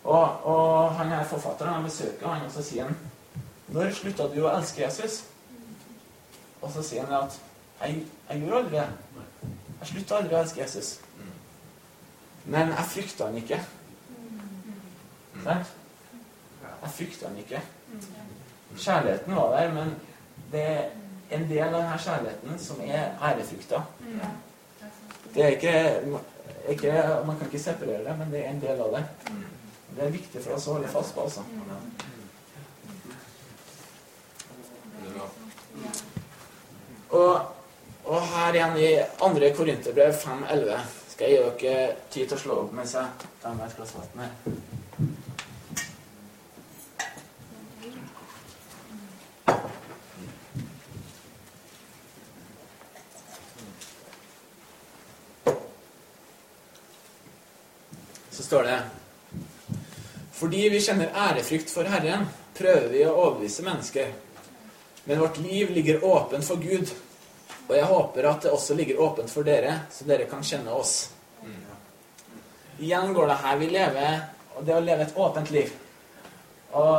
Og, 0.04 0.46
og 0.48 0.94
han 0.96 1.12
er 1.12 1.28
forfatteren 1.28 1.74
han 1.74 1.84
besøker 1.84 2.28
han, 2.28 2.46
og 2.46 2.52
så 2.52 2.64
sier 2.64 2.88
han 2.88 2.96
Når 3.76 3.92
slutta 3.92 4.30
du 4.32 4.40
å 4.46 4.54
elske 4.54 4.86
Jesus? 4.86 5.26
Og 6.62 6.72
så 6.72 6.84
sier 6.86 7.04
han 7.04 7.26
at 7.28 7.36
jeg, 7.82 8.06
jeg 8.30 8.42
gjorde 8.42 8.62
aldri 8.62 8.78
det. 8.78 8.86
Jeg 9.82 9.90
slutta 9.92 10.22
aldri 10.22 10.38
å 10.38 10.40
elske 10.40 10.62
Jesus. 10.64 10.94
Men 12.48 12.72
jeg 12.72 12.92
frykta 12.94 13.28
han 13.28 13.42
ikke. 13.42 13.60
Sant? 15.44 15.76
jeg 16.82 16.94
frykta 16.96 17.28
han 17.28 17.42
ikke. 17.44 17.62
Kjærligheten 18.78 19.36
var 19.36 19.56
der, 19.56 19.74
men 19.74 19.96
det 20.52 20.64
er 20.64 20.84
en 21.36 21.48
del 21.50 21.66
av 21.68 21.80
denne 21.82 22.00
kjærligheten 22.00 22.60
som 22.62 22.82
er 22.86 23.16
ærefrykta. 23.30 23.82
Det 25.34 25.44
er 25.44 25.56
ikke, 25.58 25.74
ikke, 26.70 26.94
Man 27.26 27.38
kan 27.38 27.48
ikke 27.50 27.64
separere 27.64 28.06
det, 28.06 28.18
men 28.20 28.32
det 28.32 28.46
er 28.46 28.50
en 28.52 28.62
del 28.62 28.82
av 28.82 28.94
det. 28.96 29.06
Det 29.96 30.06
er 30.06 30.14
viktig 30.14 30.44
for 30.44 30.58
oss 30.58 30.68
å 30.68 30.78
holde 30.78 30.92
fast 30.94 31.16
på, 31.16 31.26
altså. 31.26 31.42
Og, 37.10 37.42
og 38.06 38.22
her 38.34 38.56
igjen 38.56 38.78
i 38.84 38.90
2. 39.20 39.52
Korinterbrev 39.58 40.14
5.11 40.14 40.98
skal 41.18 41.32
jeg 41.32 41.38
gi 41.58 41.68
dere 41.68 41.94
tid 42.14 42.28
til 42.28 42.38
å 42.38 42.42
slå 42.42 42.56
opp 42.62 42.74
mens 42.78 42.92
jeg 42.94 43.30
tar 43.42 43.56
med 43.58 43.66
et 43.66 43.78
glass 43.80 43.96
vann 43.98 44.22
her. 44.22 44.32
Så 58.30 58.46
står 58.46 58.70
det 58.70 58.78
Fordi 60.48 60.70
vi 60.72 60.80
kjenner 60.80 61.10
ærefrykt 61.12 61.68
for 61.68 61.84
Herren, 61.92 62.22
prøver 62.56 62.86
vi 62.88 63.02
å 63.04 63.10
overbevise 63.12 63.66
mennesker. 63.66 64.14
Men 65.04 65.20
vårt 65.20 65.42
liv 65.44 65.74
ligger 65.76 66.06
åpent 66.08 66.46
for 66.48 66.62
Gud, 66.64 66.94
og 67.66 67.74
jeg 67.76 67.90
håper 67.90 68.28
at 68.30 68.46
det 68.46 68.54
også 68.56 68.78
ligger 68.80 69.02
åpent 69.04 69.28
for 69.28 69.44
dere, 69.44 69.74
så 69.92 70.08
dere 70.08 70.28
kan 70.32 70.46
kjenne 70.48 70.72
oss. 70.72 70.94
Igjen 72.80 73.12
går 73.18 73.28
det 73.28 73.36
her 73.42 73.60
vi 73.60 73.68
lever, 73.74 74.22
og 74.54 74.70
det 74.70 74.78
å 74.78 74.86
leve 74.86 75.04
et 75.10 75.20
åpent 75.26 75.52
liv. 75.52 75.76
Og, 76.72 76.96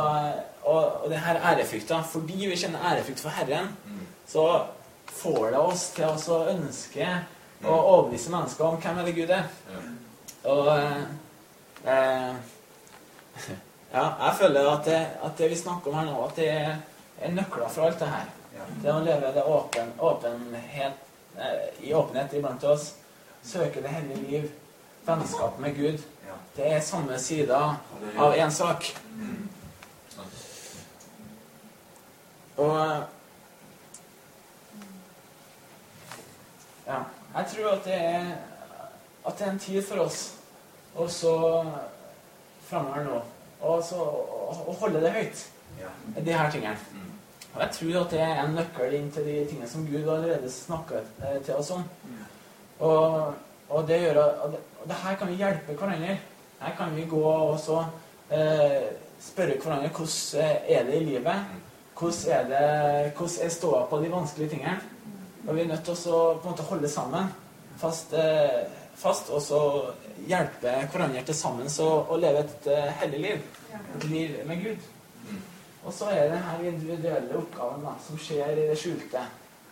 og, 0.69 1.01
og 1.01 1.09
det 1.09 1.23
her 1.23 1.41
ærefrykta 1.53 2.03
Fordi 2.11 2.51
vi 2.51 2.57
kjenner 2.57 2.85
ærefrykt 2.91 3.25
for 3.25 3.33
Herren, 3.33 3.73
så 4.29 4.45
får 5.23 5.41
det 5.55 5.63
oss 5.63 5.87
til 5.97 6.05
å 6.05 6.37
ønske 6.53 7.09
å 7.65 7.73
overbevise 7.73 8.37
mennesker 8.37 8.69
om 8.69 8.77
hvem 8.85 9.01
eller 9.01 9.17
Gud 9.17 9.35
er. 9.39 9.49
Og 10.53 10.71
eh, 11.89 12.55
Ja, 13.93 14.03
jeg 14.25 14.35
føler 14.37 14.69
at 14.69 14.85
det, 14.85 14.99
at 15.23 15.37
det 15.37 15.49
vi 15.49 15.57
snakker 15.57 15.91
om 15.91 15.97
her 15.97 16.05
nå, 16.05 16.17
at 16.25 16.35
det 16.37 16.49
er, 16.51 16.75
er 17.21 17.31
nøkler 17.33 17.71
for 17.73 17.87
alt 17.87 17.99
det 17.99 18.09
her. 18.11 18.27
Det 18.83 18.91
å 18.93 19.01
leve 19.01 19.31
det 19.33 19.43
åpen, 19.49 19.93
åpenhet, 19.99 20.99
eh, 21.37 21.87
i 21.87 21.93
åpenhet 21.93 22.35
iblant 22.37 22.63
oss, 22.69 22.91
søke 23.43 23.81
det 23.81 23.93
hellige 23.93 24.25
liv, 24.27 24.49
vennskap 25.07 25.57
med 25.59 25.77
Gud, 25.77 26.03
det 26.55 26.67
er 26.73 26.83
samme 26.83 27.17
sida 27.19 27.59
av 28.17 28.35
én 28.35 28.51
sak. 28.51 28.91
Og 32.59 32.77
ja, 36.85 36.99
jeg 37.35 37.45
tror 37.53 37.71
at 37.71 37.85
det 37.87 37.95
er 37.95 38.29
at 39.25 39.37
det 39.37 39.47
er 39.47 39.51
en 39.51 39.59
tid 39.59 39.81
for 39.85 40.03
oss 40.03 40.19
og 40.95 41.09
så 41.11 41.33
framover 42.69 43.05
nå 43.09 43.19
og 43.59 43.83
så 43.83 43.99
å 43.99 44.75
holde 44.79 45.01
det 45.03 45.11
høyt, 45.11 45.43
de 46.15 46.31
her 46.31 46.51
tingene. 46.51 47.05
Og 47.49 47.61
jeg 47.63 47.73
tror 47.75 47.95
at 48.03 48.13
det 48.13 48.19
er 48.23 48.41
en 48.43 48.55
nøkkel 48.55 48.95
inn 48.95 49.09
til 49.11 49.25
de 49.25 49.37
tingene 49.49 49.67
som 49.67 49.87
Gud 49.87 50.05
allerede 50.05 50.51
snakker 50.53 51.01
eh, 51.25 51.39
til 51.45 51.57
oss 51.57 51.71
om. 51.75 51.81
Og, 52.85 53.33
og 53.67 53.87
det 53.89 53.97
gjør 54.03 54.19
og 54.21 54.53
det, 54.53 54.61
og 54.79 54.85
det 54.91 54.99
her 55.01 55.17
kan 55.19 55.31
vi 55.31 55.39
hjelpe 55.41 55.75
hverandre. 55.75 56.19
Her 56.59 56.77
kan 56.77 56.93
vi 56.95 57.07
gå 57.09 57.23
og 57.25 57.57
så 57.59 57.81
eh, 58.35 58.93
spørre 59.23 59.57
hverandre 59.57 59.91
hvordan 59.97 60.45
eh, 60.45 60.71
er 60.77 60.87
det 60.87 61.01
i 61.01 61.09
livet. 61.09 61.57
Hvordan 61.99 62.31
er 62.37 62.47
det, 62.53 63.11
hvordan 63.17 63.43
er 63.43 63.53
ståa 63.57 63.83
på 63.89 63.99
de 64.03 64.13
vanskelige 64.13 64.53
tingene. 64.53 64.77
Og 65.47 65.55
vi 65.55 65.65
er 65.65 65.71
nødt 65.73 65.83
til 65.89 66.13
å 66.13 66.21
på 66.37 66.45
en 66.45 66.53
måte 66.53 66.69
holde 66.69 66.91
sammen 66.91 67.33
fast, 67.79 68.13
eh, 68.13 68.67
fast 68.95 69.29
og 69.33 69.41
så 69.41 69.61
hjelpe 70.27 70.73
hverandre 70.91 71.23
til 71.27 71.37
sammen 71.37 71.69
så, 71.71 71.87
å 72.09 72.17
leve 72.19 72.43
et 72.43 72.67
uh, 72.67 72.89
hellig 73.01 73.19
liv. 73.23 73.45
Et 73.95 74.07
liv 74.11 74.39
med 74.47 74.63
Gud. 74.63 74.87
Og 75.87 75.93
så 75.95 76.09
er 76.11 76.25
det 76.27 76.35
denne 76.35 76.73
individuelle 76.73 77.37
oppgaven 77.39 77.85
da, 77.87 77.95
som 78.03 78.19
skjer 78.19 78.51
i 78.51 78.67
det 78.67 78.77
skjulte, 78.77 79.23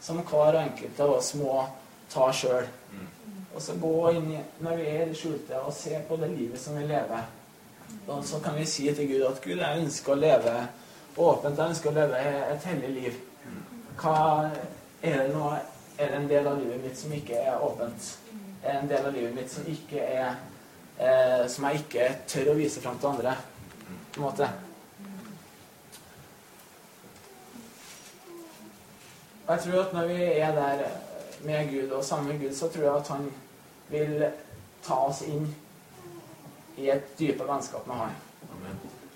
som 0.02 0.22
hver 0.24 0.62
enkelt 0.62 1.02
av 1.04 1.18
oss 1.18 1.34
må 1.36 1.60
ta 2.14 2.30
sjøl. 2.32 2.70
Og 3.54 3.62
så 3.64 3.76
gå 3.82 3.94
inn 4.16 4.32
i, 4.38 4.42
når 4.64 4.80
vi 4.80 4.88
er 4.88 5.04
i 5.04 5.10
det 5.12 5.20
skjulte, 5.20 5.60
og 5.60 5.76
se 5.76 6.00
på 6.08 6.18
det 6.22 6.32
livet 6.32 6.62
som 6.62 6.78
vi 6.80 6.86
lever. 6.88 7.28
Og 8.08 8.24
så 8.26 8.40
kan 8.44 8.56
vi 8.56 8.66
si 8.70 8.88
til 8.96 9.10
Gud 9.12 9.26
at 9.28 9.42
Gud, 9.44 9.60
jeg 9.60 9.84
ønsker 9.84 10.14
å 10.14 10.20
leve 10.20 10.54
åpent. 11.18 11.58
Jeg 11.58 11.74
ønsker 11.74 11.92
å 11.92 11.98
leve 11.98 12.22
et 12.54 12.68
hellig 12.70 12.92
liv. 12.96 13.18
Hva 13.98 14.18
er 15.02 15.24
det 15.24 15.34
nå 15.34 15.52
Er 15.98 16.12
det 16.12 16.16
en 16.16 16.30
del 16.30 16.48
av 16.48 16.60
livet 16.62 16.84
mitt 16.84 16.98
som 17.00 17.14
ikke 17.14 17.40
er 17.42 17.64
åpent? 17.66 18.12
Er 18.64 18.74
det 18.74 18.82
en 18.84 18.90
del 18.92 19.06
av 19.10 19.16
livet 19.16 19.34
mitt 19.34 19.50
som 19.50 19.66
ikke 19.66 20.04
er 20.04 20.36
eh, 21.00 21.48
Som 21.50 21.66
jeg 21.66 21.82
ikke 21.82 22.08
tør 22.30 22.52
å 22.54 22.58
vise 22.60 22.82
fram 22.84 23.00
til 23.02 23.10
andre? 23.16 23.34
På 24.14 24.22
en 24.22 24.28
måte. 24.28 24.50
Og 29.48 29.54
jeg 29.56 29.64
tror 29.64 29.82
at 29.82 29.94
når 29.96 30.08
vi 30.12 30.24
er 30.24 30.56
der 30.56 30.86
med 31.48 31.70
Gud 31.72 31.92
og 31.92 32.04
sammen 32.04 32.32
med 32.32 32.42
Gud, 32.42 32.54
så 32.56 32.68
tror 32.68 32.84
jeg 32.84 32.96
at 32.96 33.08
han 33.08 33.30
vil 33.90 34.26
ta 34.84 35.02
oss 35.08 35.22
inn 35.24 35.48
i 36.78 36.90
et 36.94 37.14
dypere 37.20 37.48
vennskap 37.48 37.88
med 37.88 37.96
Han. 37.96 38.18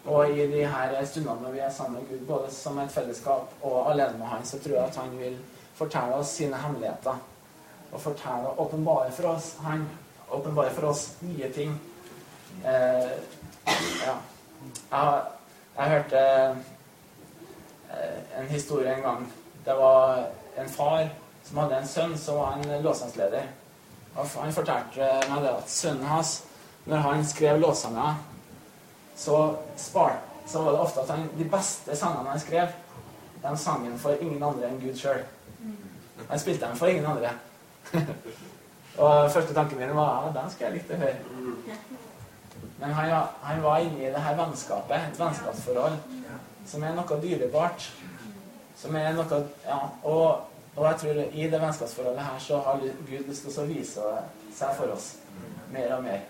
Og 0.05 0.31
i 0.31 0.45
de 0.49 0.65
her 0.65 0.95
stundene 1.05 1.43
når 1.43 1.51
vi 1.51 1.59
er 1.59 1.73
sammen 1.73 1.99
med 1.99 2.09
Gud, 2.09 2.27
både 2.27 2.51
som 2.53 2.79
et 2.79 2.91
fellesskap 2.91 3.51
og 3.61 3.91
alene 3.91 4.17
med 4.17 4.27
Han, 4.27 4.45
så 4.45 4.59
tror 4.59 4.77
jeg 4.77 4.85
at 4.85 5.01
Han 5.03 5.17
vil 5.19 5.37
fortelle 5.81 6.21
oss 6.21 6.35
sine 6.37 6.59
hemmeligheter. 6.61 7.19
Og 7.91 8.01
fortelle 8.01 8.53
åpenbare 8.61 9.11
for 9.11 9.33
oss 9.33 9.55
Han 9.65 9.89
åpenbare 10.31 10.69
for 10.71 10.89
oss 10.93 11.09
nye 11.19 11.49
ting. 11.51 11.73
Eh, 12.65 13.11
ja. 14.05 14.15
Jeg, 14.91 15.21
jeg 15.77 15.89
hørte 15.89 16.21
eh, 17.91 18.39
en 18.39 18.47
historie 18.47 18.93
en 18.93 19.01
gang. 19.01 19.25
Det 19.65 19.75
var 19.75 20.23
en 20.57 20.69
far 20.69 21.09
som 21.43 21.57
hadde 21.57 21.81
en 21.81 21.87
sønn 21.87 22.17
som 22.17 22.39
var 22.39 22.59
en 22.59 22.83
låsangsleder. 22.83 23.49
Han 24.15 24.53
fortalte 24.55 25.07
meg 25.31 25.43
det 25.43 25.51
at 25.51 25.69
sønnen 25.71 26.07
hans, 26.07 26.41
når 26.85 27.03
han 27.05 27.25
skrev 27.25 27.59
låtsanger, 27.59 28.15
så, 29.15 29.37
så 29.77 30.63
var 30.63 30.71
det 30.71 30.79
ofte 30.79 31.03
at 31.03 31.13
han, 31.13 31.29
de 31.37 31.47
beste 31.47 31.95
sangene 31.95 32.33
han 32.33 32.41
skrev, 32.41 32.73
de 33.41 33.57
sang 33.57 33.85
han 33.85 33.99
for 33.99 34.19
ingen 34.21 34.43
andre 34.43 34.67
enn 34.69 34.81
Gud 34.81 34.97
sjøl. 34.97 35.23
Han 36.29 36.39
spilte 36.39 36.65
dem 36.65 36.77
for 36.77 36.91
ingen 36.91 37.05
andre. 37.05 37.33
og 39.03 39.31
første 39.31 39.53
tanken 39.53 39.79
min 39.79 39.95
var 39.95 40.27
ja, 40.27 40.41
den 40.41 40.51
skal 40.53 40.67
jeg 40.67 40.79
like 40.79 40.95
å 40.95 41.01
høre. 41.01 41.77
Men 42.81 42.93
han, 42.97 43.11
han 43.43 43.63
var 43.63 43.83
inne 43.85 43.99
i 44.01 44.13
det 44.13 44.21
her 44.25 44.37
vennskapet, 44.39 44.95
et 44.97 45.19
vennskapsforhold, 45.19 45.97
som 46.65 46.83
er 46.83 46.95
noe 46.97 47.19
dyrebart. 47.21 47.91
Som 48.81 48.95
er 48.97 49.13
noe 49.13 49.43
Ja, 49.67 49.79
og, 50.03 50.47
og 50.75 50.85
jeg 50.87 50.99
tror 51.01 51.21
i 51.21 51.47
det 51.51 51.61
vennskapsforholdet 51.61 52.25
her 52.25 52.39
så 52.41 52.61
har 52.65 52.81
Gud 52.81 53.27
lyst 53.29 53.45
til 53.45 53.61
å 53.61 53.67
vise 53.69 54.13
seg 54.57 54.77
for 54.79 54.95
oss 54.95 55.13
mer 55.71 55.93
og 55.97 56.03
mer. 56.07 56.23